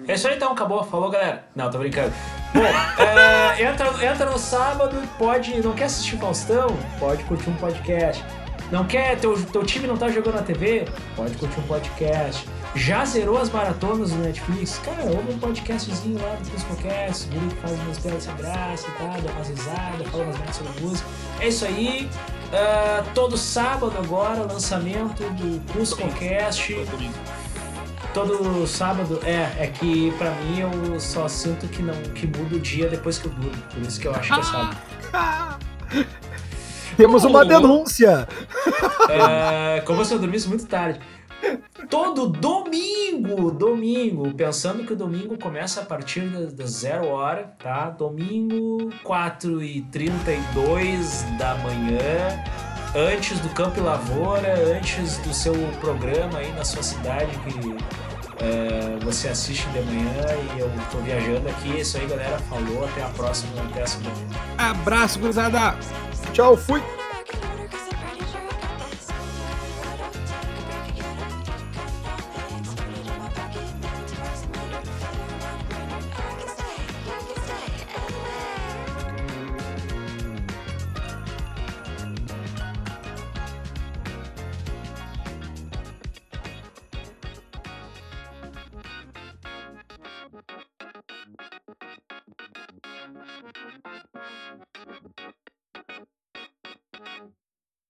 [0.07, 0.85] É isso aí então, acabou.
[0.85, 1.47] Falou, galera.
[1.57, 2.13] Não, tô brincando.
[2.53, 2.61] Bom,
[3.03, 5.63] é, entra, entra no sábado pode.
[5.63, 6.69] Não quer assistir Faustão?
[6.99, 8.23] Pode curtir um podcast.
[8.75, 9.17] Não quer?
[9.21, 10.85] Teu, teu time não tá jogando na TV?
[11.15, 12.45] Pode curtir um podcast.
[12.75, 14.81] Já zerou as maratonas do Netflix?
[14.85, 18.93] Cara, ouve um podcastzinho lá do Cuscocast, o que faz umas piadas sem graça e
[18.99, 21.09] tal, dá umas risadas, fala umas merdas sobre música.
[21.39, 22.11] É isso aí.
[22.53, 26.75] Ah, todo sábado agora, lançamento do Cuscocast.
[28.13, 29.21] todo sábado.
[29.23, 33.19] É, é que pra mim eu só sinto que não que muda o dia depois
[33.19, 33.63] que eu durmo.
[33.73, 34.77] Por isso que eu acho que é sábado.
[36.97, 38.29] Temos uma denúncia.
[39.09, 41.01] É, como se eu dormisse muito tarde.
[41.91, 47.91] Todo domingo, domingo, pensando que o domingo começa a partir das, das zero hora, tá?
[47.91, 52.43] Domingo, 4 e 32 da manhã,
[52.97, 57.77] antes do Campo e Lavoura, antes do seu programa aí na sua cidade que
[58.43, 60.23] é, você assiste de manhã
[60.57, 61.77] e eu tô viajando aqui.
[61.77, 62.39] É isso aí, galera.
[62.39, 64.17] Falou, até a próxima, até a semana.
[64.57, 65.77] Abraço, gurizada!
[66.33, 66.81] Tchau, fui.